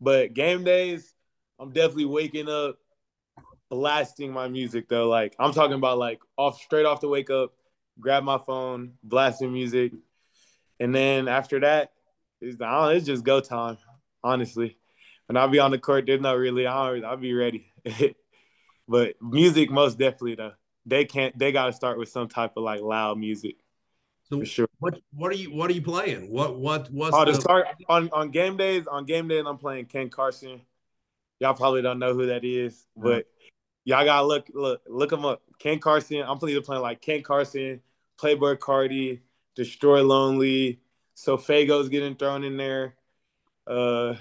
[0.00, 1.12] but game days,
[1.60, 2.78] I'm definitely waking up,
[3.68, 5.08] blasting my music though.
[5.08, 7.52] Like I'm talking about like off straight off the wake up,
[8.00, 9.92] grab my phone, blasting music,
[10.80, 11.92] and then after that,
[12.40, 13.78] it's, I it's just go time.
[14.22, 14.76] Honestly,
[15.26, 16.66] when I'll be on the court, there's no really.
[16.66, 17.72] I I'll be ready.
[18.88, 20.52] but music, most definitely though.
[20.86, 21.38] They can't.
[21.38, 23.56] They got to start with some type of like loud music
[24.30, 24.68] So, for sure.
[24.78, 26.30] what What are you What are you playing?
[26.30, 28.86] What What What's Oh, to the, start on on game days.
[28.86, 30.60] On game days, I'm playing Ken Carson.
[31.40, 33.26] Y'all probably don't know who that is, but
[33.84, 35.42] y'all gotta look look look him up.
[35.58, 36.22] Ken Carson.
[36.26, 37.80] I'm either playing like Ken Carson,
[38.20, 39.20] Playboi Carti,
[39.54, 40.80] Destroy Lonely.
[41.24, 42.94] SoFaygo's getting thrown in there.
[43.66, 44.14] Uh,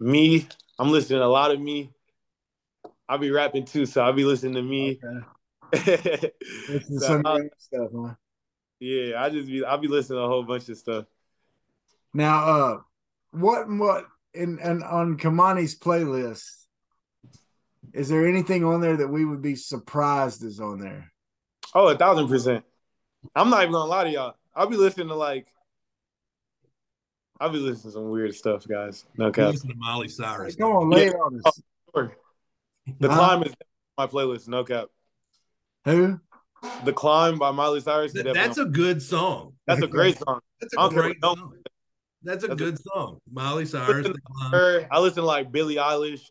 [0.00, 0.46] me.
[0.78, 1.90] I'm listening to a lot of me.
[3.08, 5.00] I'll be rapping too, so I'll be listening to me.
[5.74, 6.32] Okay.
[6.68, 8.14] Listen So some I'll- stuff, huh?
[8.80, 11.04] yeah, I just be I'll be listening to a whole bunch of stuff.
[12.14, 12.78] Now, uh,
[13.32, 16.44] what what in and on Kamani's playlist?
[17.92, 21.12] Is there anything on there that we would be surprised is on there?
[21.74, 22.64] Oh, a thousand percent.
[23.34, 24.34] I'm not even gonna lie to y'all.
[24.54, 25.46] I'll be listening to like
[27.40, 29.04] I'll be listening to some weird stuff, guys.
[29.16, 29.52] No cap.
[29.52, 30.56] listen to Miley Cyrus?
[30.56, 31.60] Come on, lay it on us.
[31.94, 32.08] Oh,
[33.00, 33.54] the climb is
[33.96, 34.88] my playlist, no cap.
[35.84, 36.18] Who?
[36.84, 38.12] The climb by Miley Cyrus.
[38.12, 39.52] Th- That's a good song.
[39.66, 40.40] that's a great song.
[40.60, 41.52] That's I a great song.
[42.24, 43.20] That's a That's a- good song.
[43.32, 43.98] Miley Cyrus.
[43.98, 44.50] Listen The Climb.
[44.52, 46.22] Her, I listen to like Billie Eilish,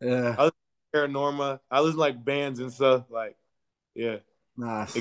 [0.00, 0.50] Yeah,
[0.92, 1.60] Paramore.
[1.70, 3.04] I listen to like bands and stuff.
[3.10, 3.36] Like,
[3.94, 4.16] yeah,
[4.56, 4.98] nice.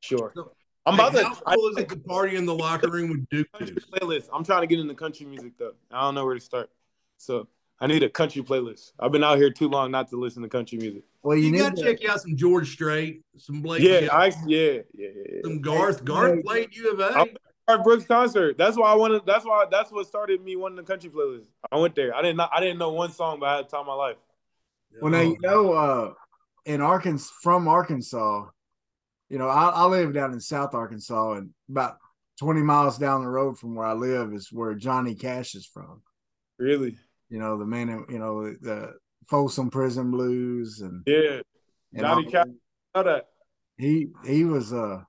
[0.00, 0.30] sure.
[0.36, 0.52] So,
[0.86, 1.24] I'm Hey, about to.
[1.24, 3.86] how cool is it to party in the locker room with Duke country Deuce?
[3.86, 4.28] playlist.
[4.32, 5.72] I'm trying to get into country music though.
[5.90, 6.70] I don't know where to start.
[7.18, 7.48] So
[7.80, 8.92] I need a country playlist.
[9.00, 11.02] I've been out here too long not to listen to country music.
[11.22, 14.10] Well, you, You got to to, check out some George Strait, some Blake, Yeah, Shelton,
[14.12, 15.08] I yeah, yeah, yeah.
[15.34, 15.40] yeah.
[15.44, 16.04] some Garth.
[16.04, 17.18] Garth played U of A.
[17.18, 17.34] I-
[17.68, 18.56] Garth Brooks concert.
[18.56, 19.22] That's why I wanted.
[19.26, 19.64] That's why.
[19.68, 21.46] That's what started me wanting the country playlist.
[21.72, 22.14] I went there.
[22.14, 22.36] I didn't.
[22.36, 24.16] Know, I didn't know one song, but I had time of my life.
[25.02, 26.12] well, now you know, uh,
[26.64, 28.46] in Arkansas, from Arkansas,
[29.28, 31.96] you know, I, I live down in South Arkansas, and about
[32.38, 36.02] twenty miles down the road from where I live is where Johnny Cash is from.
[36.58, 36.96] Really?
[37.28, 38.94] You know, the man, you know, the
[39.26, 41.40] Folsom Prison Blues, and, Yeah.
[41.92, 42.46] and Johnny all- Cash.
[42.94, 43.26] Know that.
[43.76, 45.02] he he was uh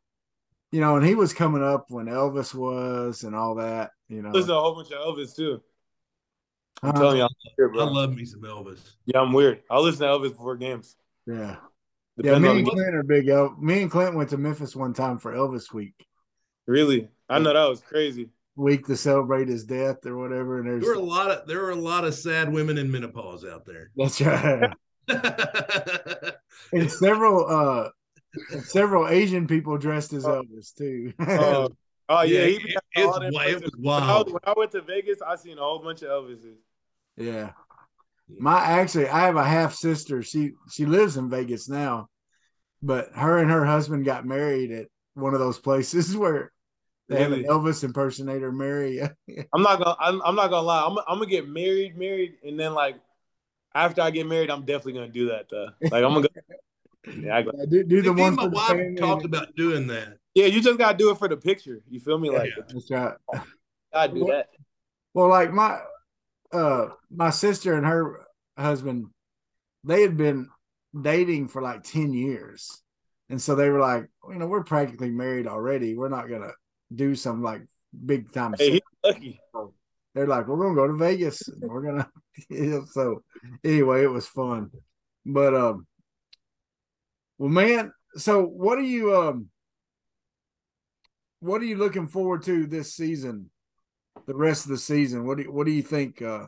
[0.74, 4.30] you know and he was coming up when elvis was and all that you know
[4.32, 5.61] Listen to a whole bunch of Elvis too.
[6.84, 8.80] I'm Uh, telling you, I'm weird, I love me some Elvis.
[9.05, 9.63] yeah, I'm weird.
[9.72, 10.97] I listen to Elvis before games.
[11.26, 11.55] yeah
[12.18, 14.93] yeah me and the clint are big El- me and clint went to memphis one
[14.93, 15.93] time for elvis week
[16.65, 18.30] Really, I know that was crazy.
[18.57, 21.72] week to celebrate his death or whatever and There were a lot of there were
[21.72, 23.89] a lot of sad women in menopause out there.
[23.95, 24.74] that's right
[26.74, 27.89] and several uh
[28.51, 31.70] and several asian people dressed as elvis too Oh,
[32.09, 33.61] oh yeah, he be it, at it's all them wi- it places.
[33.63, 34.32] was When I, was- wild.
[34.34, 36.57] when I went to Vegas, I seen a whole bunch of Elvises.
[37.18, 37.51] Yeah.
[38.30, 40.21] My actually I have a half sister.
[40.21, 42.09] She she lives in Vegas now.
[42.82, 46.51] But her and her husband got married at one of those places where
[47.09, 49.09] They have an Elvis impersonator marry you.
[49.53, 49.95] I'm not gonna.
[49.99, 50.86] I'm, I'm not gonna lie.
[50.86, 52.95] I'm, I'm gonna get married, married, and then like
[53.73, 55.69] after I get married, I'm definitely gonna do that though.
[55.82, 56.28] Like I'm gonna.
[56.28, 60.17] Go, yeah, I go, do, do the one my wife talked about doing that.
[60.36, 61.82] yeah, you just gotta do it for the picture.
[61.89, 62.30] You feel me?
[62.30, 62.63] Like Yeah.
[62.67, 63.41] That's right.
[63.93, 64.49] I do that.
[65.13, 65.80] Well, like my
[66.52, 68.26] uh my sister and her
[68.58, 69.08] husband,
[69.84, 70.50] they had been
[71.00, 72.82] dating for like 10 years.
[73.30, 75.95] And so they were like, you know, we're practically married already.
[75.95, 76.54] We're not gonna
[76.93, 77.62] do some like
[78.06, 79.39] big time Hey, lucky.
[80.14, 81.48] They're like, we're gonna go to Vegas.
[81.48, 82.10] And we're gonna
[82.50, 83.24] yeah, so
[83.64, 84.72] anyway, it was fun.
[85.26, 85.88] But um
[87.38, 89.50] well man, so what are you um
[91.39, 93.52] what are you looking forward to this season?
[94.26, 95.26] The rest of the season.
[95.26, 96.47] What do you, what do you think uh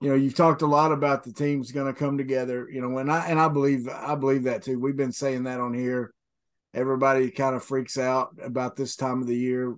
[0.00, 2.90] you know, you've talked a lot about the team's going to come together, you know,
[2.90, 4.78] when I and I believe I believe that too.
[4.78, 6.12] We've been saying that on here.
[6.74, 9.74] Everybody kind of freaks out about this time of the year.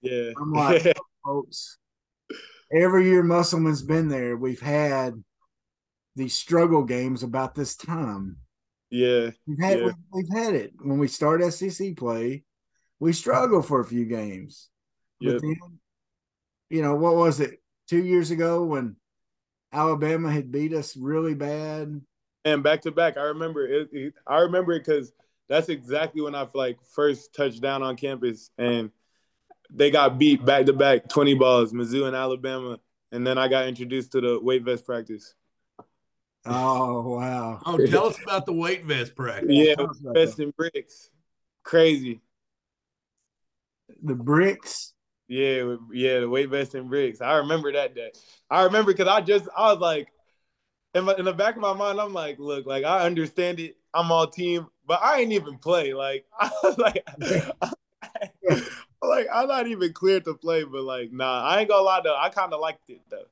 [0.00, 0.30] Yeah.
[0.40, 1.76] I'm like, folks,
[2.72, 5.22] every year Musselman's been there, we've had
[6.16, 8.38] these struggle games about this time.
[8.90, 9.30] yeah.
[9.46, 9.90] We've had Yeah.
[10.12, 12.42] we've had it when we start SEC play.
[12.98, 14.70] We struggle for a few games,
[15.20, 15.56] but then,
[16.70, 18.96] you know, what was it two years ago when
[19.72, 22.00] Alabama had beat us really bad?
[22.44, 23.88] And back to back, I remember it.
[23.92, 25.12] it- I remember it because
[25.48, 28.90] that's exactly when I like first touched down on campus, and
[29.70, 32.78] they got beat back to back, twenty balls, Mizzou and Alabama,
[33.12, 35.34] and then I got introduced to the weight vest practice.
[36.46, 37.60] Oh wow!
[37.66, 39.50] Oh, tell us about the weight vest practice.
[39.50, 41.10] Yeah, Tell us about vest and bricks,
[41.64, 42.20] crazy.
[44.02, 44.94] the bricks.
[45.28, 47.20] Yeah, yeah, the weight vest and bricks.
[47.20, 48.12] I remember that day.
[48.50, 50.08] I remember because I just I was like,
[50.94, 53.76] in, my, in the back of my mind, I'm like, look, like I understand it.
[53.92, 55.92] I'm all team, but I ain't even play.
[55.92, 57.06] Like I was like,
[59.02, 60.64] like I'm not even clear to play.
[60.64, 62.16] But like, nah, I ain't gonna lie though.
[62.16, 63.24] I kind of liked it though.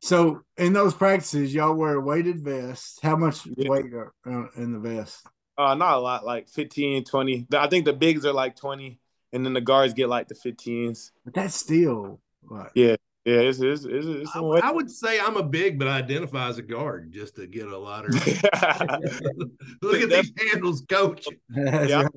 [0.00, 2.98] So in those practices, y'all wear weighted vests.
[3.00, 3.68] How much Yeah.
[3.68, 5.24] weight are uh, in the vest?
[5.56, 7.46] Uh, not a lot, like 15, 20.
[7.54, 8.98] I think the bigs are like 20,
[9.32, 11.10] and then the guards get like the 15s.
[11.24, 12.20] But that's still
[12.50, 14.40] like Yeah, yeah, it's it's it's, it's I.
[14.40, 17.66] I would say I'm a big, but I identify as a guard just to get
[17.68, 18.14] a lot of.
[19.82, 21.26] Look at these handles, coach.
[21.54, 22.08] Yeah.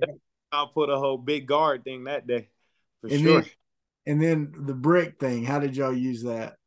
[0.51, 2.47] I'll put a whole big guard thing that day
[3.01, 3.41] for And sure.
[3.41, 3.49] then-
[4.07, 5.43] And then the brick thing.
[5.43, 6.57] How did y'all use that?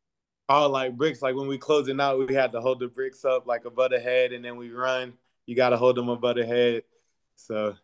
[0.47, 1.21] All like bricks.
[1.21, 3.99] Like when we closing out, we had to hold the bricks up like above the
[3.99, 5.13] head, and then we run.
[5.45, 6.83] You got to hold them above the head.
[7.35, 7.75] So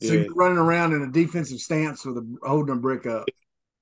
[0.00, 0.14] So Yeah.
[0.14, 3.30] you're running around in a defensive stance with a holding a brick up.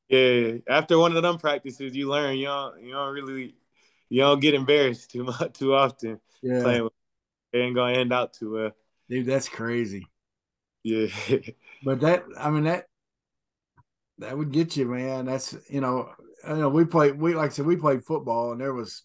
[0.08, 2.36] yeah, after one of them practices, you learn.
[2.38, 3.54] You don't you don't really
[4.08, 6.84] you don't get embarrassed too much too often Yeah, playing.
[6.84, 6.92] With,
[7.52, 8.72] it ain't gonna end out too well.
[9.08, 10.10] dude, that's crazy.
[10.82, 11.08] Yeah,
[11.82, 12.86] But that, I mean that
[14.18, 15.26] that would get you, man.
[15.26, 16.10] That's you know,
[16.46, 17.18] I know we played.
[17.18, 19.02] We like I said, we played football, and there was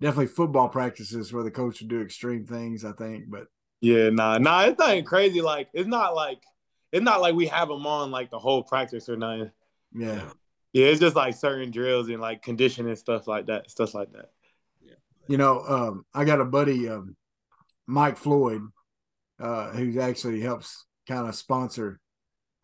[0.00, 2.84] definitely football practices where the coach would do extreme things.
[2.84, 3.46] I think, but
[3.84, 4.62] yeah, nah, nah.
[4.62, 5.40] It's nothing crazy.
[5.42, 6.42] Like it's not like
[6.90, 9.50] it's not like we have them on like the whole practice or nothing.
[9.92, 10.30] yeah.
[10.72, 14.30] Yeah, it's just like certain drills and like conditioning stuff like that, stuff like that.
[15.28, 17.16] You know, um, I got a buddy, um,
[17.86, 18.62] Mike Floyd,
[19.38, 22.00] uh, who actually helps kind of sponsor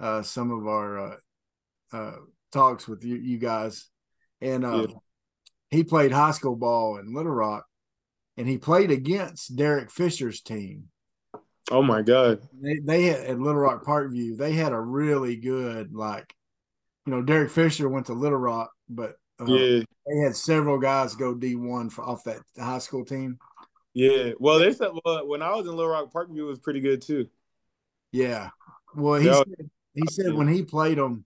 [0.00, 1.16] uh, some of our uh,
[1.92, 2.16] uh,
[2.50, 3.88] talks with you, you guys.
[4.40, 4.94] And uh, Yeah.
[5.70, 7.64] he played high school ball in Little Rock,
[8.36, 10.88] and he played against Derek Fisher's team.
[11.70, 12.40] Oh my god.
[12.60, 16.34] They, they had at Little Rock Parkview, they had a really good, like,
[17.06, 21.14] you know, Derek Fisher went to Little Rock, but uh, Yeah, they had several guys
[21.14, 23.38] go D1 for, off that high school team.
[23.94, 24.32] yeah.
[24.38, 27.02] Well, they said well, when I was in Little Rock Parkview, it was pretty good
[27.02, 27.28] too.
[28.12, 28.50] Yeah.
[28.94, 29.34] Well, he Yeah.
[29.38, 31.24] said, he said when he played them,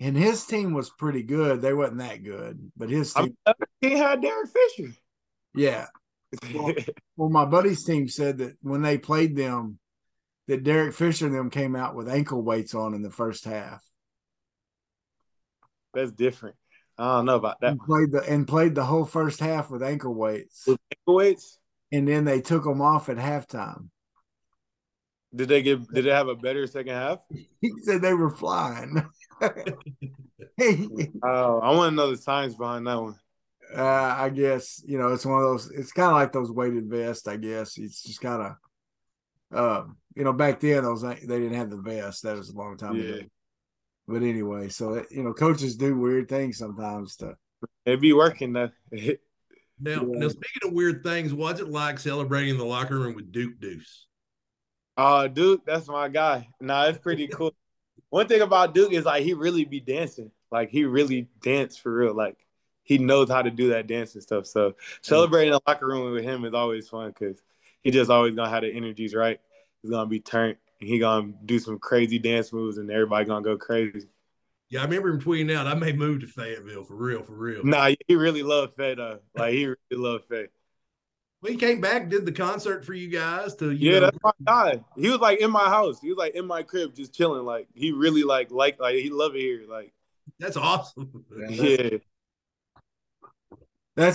[0.00, 1.60] and his team was pretty good.
[1.60, 3.36] They wasn't that good, but his team,
[3.80, 4.92] he had Derek Fisher.
[5.54, 5.86] yeah.
[6.54, 6.74] Well,
[7.16, 9.78] well, my buddy's team said that when they played them,
[10.46, 13.82] that Derek Fisher and them came out with ankle weights on in the first half.
[15.94, 16.56] That's different.
[16.98, 17.72] I don't know about that.
[17.72, 21.58] And played the and played the whole first half with ankle weights, With ankle weights,
[21.92, 23.88] and then they took them off at halftime.
[25.34, 25.86] did they get?
[25.92, 27.18] Did they have a better second half?
[27.60, 29.04] He said they were flying.
[30.56, 30.88] Hey,
[31.22, 33.16] Oh, I want to know the science behind that one.
[33.76, 35.70] Uh, I guess you know it's one of those.
[35.70, 37.28] It's kind of like those weighted vests.
[37.28, 38.54] I guess it's just kind
[39.52, 42.22] of, um, you know, back then those they didn't have the vest.
[42.22, 43.20] That was a long time ago.
[44.06, 47.16] But anyway, so it, you know, coaches do weird things sometimes.
[47.16, 47.36] To
[47.84, 48.70] it be working though.
[49.80, 50.18] Now, Yeah.
[50.18, 53.60] now speaking of weird things, what's it like celebrating in the locker room with Duke
[53.60, 54.06] Deuce?
[54.96, 56.48] Oh, Duke, that's my guy.
[56.60, 57.54] Nah, it's pretty cool.
[58.10, 60.32] one thing about Duke is like he really be dancing.
[60.50, 62.14] Like he really dance for real.
[62.14, 62.36] Like
[62.88, 64.46] he knows how to do that dance and stuff.
[64.46, 67.42] So celebrating the locker room with him is always fun because
[67.82, 69.38] he just always gonna have the energies right.
[69.82, 73.44] He's gonna be turned and he gonna do some crazy dance moves and everybody gonna
[73.44, 74.08] go crazy.
[74.70, 77.62] Yeah, I remember him tweeting out, I may move to Fayetteville for real, for real.
[77.64, 79.20] Nah, he really loved Faye though.
[79.34, 80.48] Like he really loved Faye.
[81.40, 84.18] Well, he came back, did the concert for you guys to you Yeah, know, that's
[84.22, 84.84] my guy.
[84.96, 86.00] He was like in my house.
[86.00, 87.44] He was like in my crib, just chilling.
[87.44, 89.62] Like he really like like like he loved it here.
[89.68, 89.92] Like
[90.38, 91.24] that's awesome.
[91.36, 92.04] yeah, That's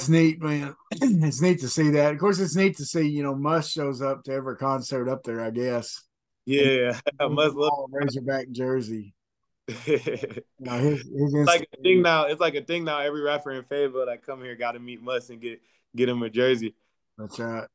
[0.09, 0.75] neat, man.
[0.91, 2.13] it's neat to see that.
[2.13, 5.23] Of course, it's neat to see, you know, Muss shows up to every concert up
[5.23, 6.03] there, I guess.
[6.45, 6.99] yeah.
[7.19, 7.89] I must love.
[7.91, 9.13] Razorback jersey.
[9.67, 12.25] it's You know, his, his like a thing now.
[12.25, 12.99] It's like a thing now.
[12.99, 15.61] Every rapper in Fayetteville that come here got to meet Muss and get
[15.95, 16.75] get him a jersey.
[17.17, 17.67] That's right.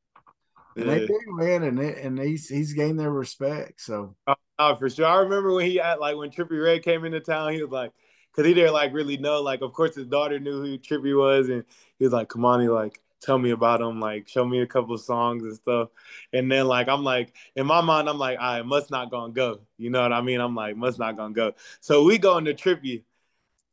[0.77, 3.81] And they do, man, and it, and he's he's gained their respect.
[3.81, 4.17] So
[4.59, 5.07] Oh, for sure.
[5.07, 7.93] I remember when he had like when Trippie Redd came into town, he was like,
[8.33, 9.41] because he didn't like really know.
[9.41, 11.65] Like, of course, his daughter knew who Trippie was, and
[11.99, 15.01] he was like, Kamani, like tell me about him, like show me a couple of
[15.01, 15.89] songs and stuff."
[16.33, 19.61] And then like I'm like in my mind, I'm like, I must not gonna go.
[19.77, 20.41] You know what I mean?
[20.41, 21.53] I'm like, Muss not gonna go.
[21.81, 23.05] So we go into Trippie,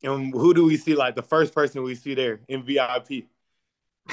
[0.03, 0.95] and who do we see?
[0.95, 3.28] Like the first person we see there in VIP.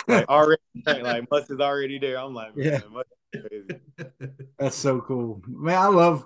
[0.08, 2.18] Like already, like Muss is already there.
[2.18, 2.88] I'm like, man, Yeah.
[2.90, 3.04] Muss
[3.34, 3.80] is crazy.
[4.58, 5.78] that's so cool, man.
[5.78, 6.24] I love,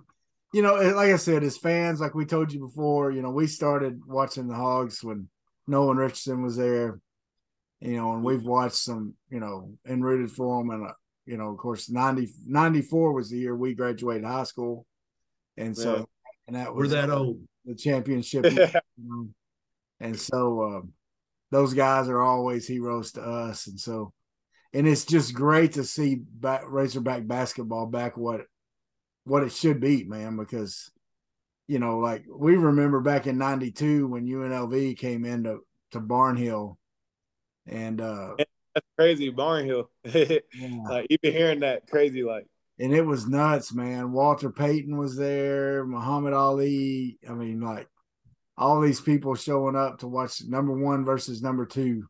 [0.53, 3.47] you know, like I said, as fans, like we told you before, you know, we
[3.47, 5.29] started watching the Hogs when
[5.67, 7.01] Nolan Richardson was there,
[7.81, 10.71] you know, and we've watched some, you know, and rooted for them.
[10.71, 10.93] And, uh,
[11.27, 14.87] you know, of course, 90, 94 was the year we graduated high school.
[15.57, 16.05] And so, Yeah.
[16.47, 17.41] and that We're was that old.
[17.65, 18.45] the championship.
[18.51, 18.69] you
[18.99, 19.29] know.
[20.01, 20.93] And so, um,
[21.51, 23.67] those guys are always heroes to us.
[23.67, 24.13] And so,
[24.73, 28.43] and it's just great to see back, Razorback basketball back what
[29.25, 30.91] what it should be, man, because
[31.69, 35.61] you know, like we remember back in '92 when UNLV came into
[35.93, 36.77] to Barnhill,
[37.67, 38.35] and uh,
[38.75, 39.87] That's crazy, Barnhill.
[40.05, 40.39] yeah,
[40.89, 42.47] like even hearing that crazy, like
[42.79, 44.13] and it was nuts, man.
[44.13, 47.19] Walter Payton was there, Muhammad Ali.
[47.29, 47.89] I mean, like
[48.57, 52.07] all these people showing up to watch number one versus number two.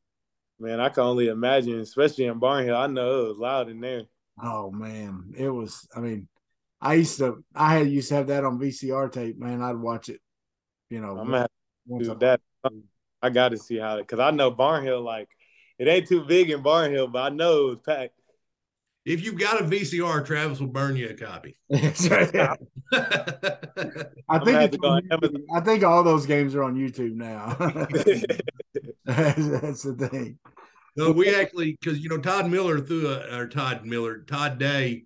[0.58, 2.76] man, I can only imagine, especially in Barnhill.
[2.76, 4.02] I know it was loud in there.
[4.42, 5.88] Oh man, it was.
[5.94, 6.28] I mean,
[6.80, 7.44] I used to.
[7.54, 9.38] I had used to have that on VCR tape.
[9.38, 10.20] Man, I'd watch it.
[10.90, 11.48] You know, I'm gonna have
[12.00, 12.40] to do that.
[13.22, 15.28] I got to see how, because I know Barnhill, like
[15.78, 18.16] it ain't too big in Barnhill, but I know it was packed.
[19.06, 21.56] If you've got a VCR, Travis will burn you a copy.
[21.70, 21.94] I think
[24.60, 25.42] it's to go on on Amazon.
[25.42, 25.44] YouTube.
[25.54, 27.54] I think all those games are on YouTube now.
[29.04, 30.40] that's, that's the thing.
[30.96, 35.04] no, we actually because you know Todd Miller threw a or Todd Miller, Todd Day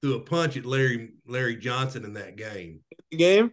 [0.00, 2.80] threw a punch at Larry Larry Johnson in that game.
[3.10, 3.52] Game?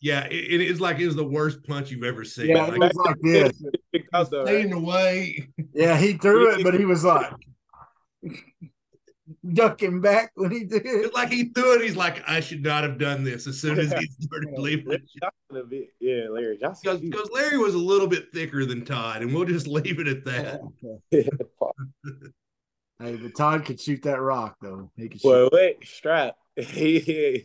[0.00, 2.48] Yeah, it, it is like it was the worst punch you've ever seen.
[2.48, 3.62] Yeah, it was like this.
[3.92, 5.48] Picked staying away.
[5.74, 7.32] Yeah, he threw it, but he was like
[9.52, 10.82] ducking back when he did.
[10.84, 11.82] It's like he threw it.
[11.82, 14.86] He's like, I should not have done this as soon as he started leaving.
[14.88, 16.98] Larry Johnson a bit- Yeah, Larry Johnson.
[17.10, 20.24] Because Larry was a little bit thicker than Todd, and we'll just leave it at
[20.24, 20.60] that.
[23.02, 24.90] Hey, but Todd could shoot that rock though.
[24.94, 25.26] He could shoot.
[25.26, 26.36] well, wait, strap.
[26.54, 27.38] yeah,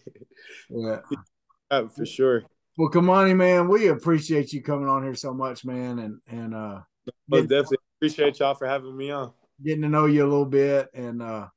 [1.72, 1.88] Yeah.
[1.88, 2.43] for sure.
[2.78, 6.82] Well, Kamani, man, we appreciate you coming on here so much, man, and and uh
[7.28, 9.32] Most definitely appreciate y'all for having me on.
[9.63, 10.89] getting to know you a little bit.
[10.93, 11.47] And uh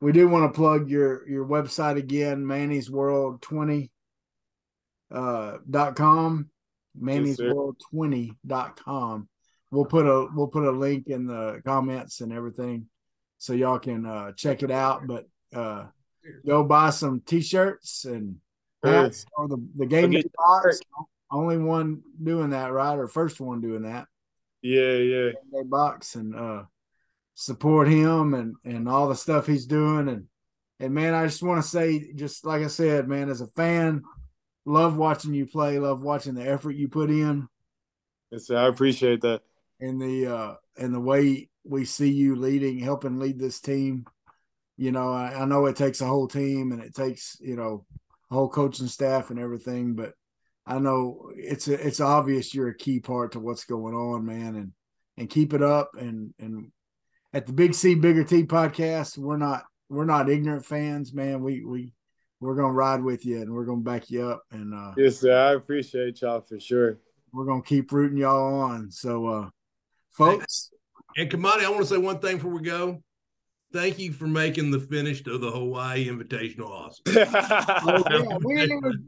[0.00, 3.90] we do want to plug your your website again, Mani's World 20
[5.10, 6.48] uh dot com.
[6.98, 7.54] Mani's sir.
[7.54, 9.28] World 20 dot com.
[9.70, 12.86] We'll put a we'll put a link in the comments and everything
[13.38, 15.06] so y'all can uh check it out.
[15.06, 15.86] But uh
[16.46, 18.36] go buy some t-shirts and
[18.82, 20.80] hats or the, the game box.
[21.30, 22.98] Only one doing that, right?
[22.98, 24.06] Or first one doing that
[24.60, 25.30] Yeah, yeah.
[25.52, 26.62] game box and uh
[27.34, 30.26] support him and and all the stuff he's doing and
[30.80, 34.02] and man i just want to say just like i said man as a fan
[34.66, 37.48] love watching you play love watching the effort you put in
[38.30, 38.50] Yes.
[38.50, 39.40] I appreciate that.
[39.80, 44.04] and the uh and the way we see you leading helping lead this team
[44.76, 47.86] you know I, I know it takes a whole team and it takes you know
[48.32, 50.12] whole coaching staff and everything but
[50.66, 54.72] i know it's it's obvious you're a key part to what's going on man and
[55.18, 56.70] and keep it up and and
[57.32, 61.64] at the big c bigger t podcast we're not we're not ignorant fans man we
[61.64, 61.92] we
[62.40, 65.32] we're gonna ride with you and we're gonna back you up and uh Yes, sir.
[65.32, 66.98] I appreciate y'all for sure.
[67.32, 69.48] we're gonna keep rooting y'all on so uh
[70.10, 70.70] folks
[71.16, 73.02] And Kamani, I want to say one thing before we go.
[73.72, 77.02] Thank you for making the finish of the Hawaii Invitational awesome.
[77.06, 79.04] Oh, yeah, we didn't even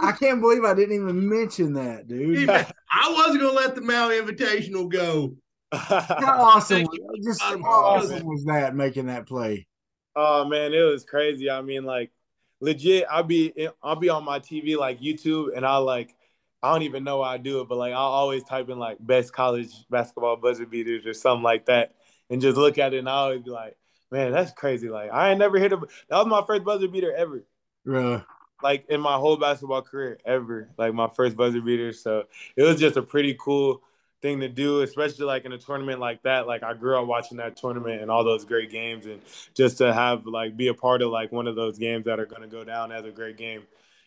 [0.00, 2.50] I can't believe I didn't even mention that, dude.
[2.50, 5.36] I wasn't gonna let the Maui Invitational go.
[5.72, 6.82] How awesome!
[6.82, 9.66] Was- Just how awesome was that making that play?
[10.14, 11.50] Oh man, it was crazy.
[11.50, 12.12] I mean, like
[12.60, 16.14] legit, I'll be I'll be on my TV like YouTube, and I'll like
[16.62, 18.98] I don't even know why I do it, but like I'll always type in like
[19.00, 21.94] best college basketball buzzer beaters or something like that,
[22.30, 23.76] and just look at it, and I always be like,
[24.14, 24.88] man, that's crazy.
[24.88, 27.42] Like I ain't never hit a that was my first buzzer beater ever.
[27.84, 28.22] Really?
[28.62, 31.92] Like in my whole basketball career ever, like my first buzzer beater.
[31.92, 32.24] So
[32.56, 33.82] it was just a pretty cool
[34.22, 36.46] thing to do, especially like in a tournament like that.
[36.46, 39.20] Like I grew up watching that tournament and all those great games, and
[39.52, 42.26] just to have like be a part of like one of those games that are
[42.26, 43.64] going to go down as a great game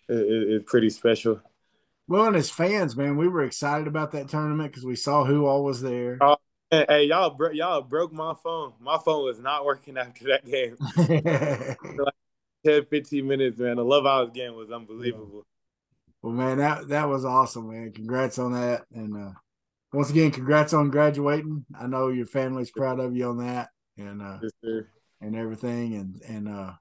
[0.07, 1.41] is, is pretty special.
[2.07, 5.45] Well, and as fans, man, we were excited about that tournament because we saw who
[5.45, 6.17] all was there.
[6.21, 6.37] Oh.
[6.69, 8.73] Hey, hey, y'all, bro- y'all broke my phone.
[8.81, 10.75] My phone was not working after that game.
[12.65, 13.77] 10, 15 minutes, man.
[13.77, 15.45] The Love House game was unbelievable.
[16.21, 17.93] well, man, that that was awesome, man.
[17.93, 19.31] Congrats on that, and uh,
[19.93, 21.65] once again, congrats on graduating.
[21.79, 24.83] I know your family's proud of you on that, and uh, Yes,
[25.21, 26.71] and everything, and and uh,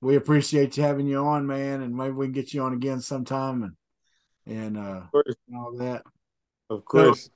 [0.00, 1.82] we appreciate you having you on, man.
[1.82, 5.36] And maybe we can get you on again sometime, and and uh, Of course.
[5.46, 6.04] and all that.
[6.70, 7.28] Of course.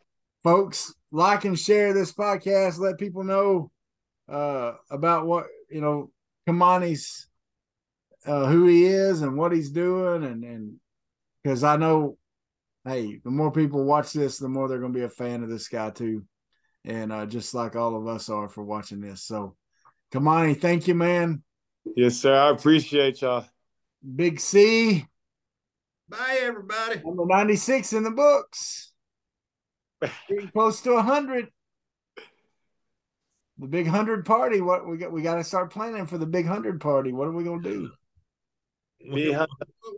[0.42, 3.70] folks like and share this podcast let people know
[4.28, 6.10] uh about what you know
[6.48, 7.26] kamani's
[8.26, 10.74] uh who he is and what he's doing and and
[11.42, 12.16] because i know
[12.84, 15.48] hey the more people watch this the more they're going to be a fan of
[15.50, 16.24] this guy too
[16.84, 19.56] and uh just like all of us are for watching this so
[20.12, 21.42] kamani thank you man
[21.96, 22.34] Yes, sir.
[22.34, 23.46] I appreciate y'all.
[24.14, 25.06] big c
[26.08, 27.00] Bye, everybody.
[27.04, 28.89] number 96 in the books
[30.28, 31.48] getting close to 100
[33.58, 36.46] the big 100 party what we got we got to start planning for the big
[36.46, 37.12] 100 party.
[37.12, 39.46] What are we going to do Be hum-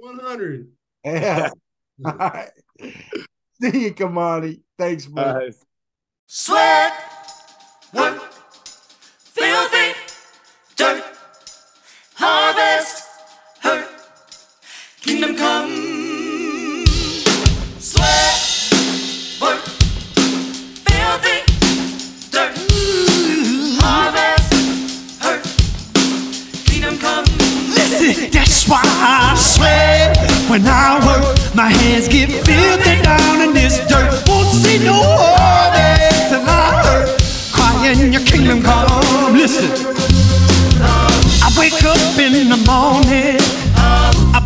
[0.00, 0.68] 100.
[1.04, 1.50] yeah.
[2.04, 2.50] All right.
[3.60, 4.62] See you kamani.
[4.78, 5.22] Thanks bro.
[5.22, 5.40] Uh,
[6.26, 6.92] Sweat,
[7.92, 8.21] work,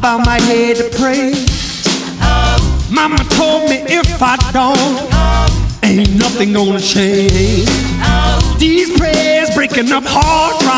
[0.06, 1.32] bow my head to pray.
[2.88, 4.78] Mama told me if I don't,
[5.82, 7.66] ain't nothing gonna change.
[8.56, 10.76] These prayers breaking up hard drive.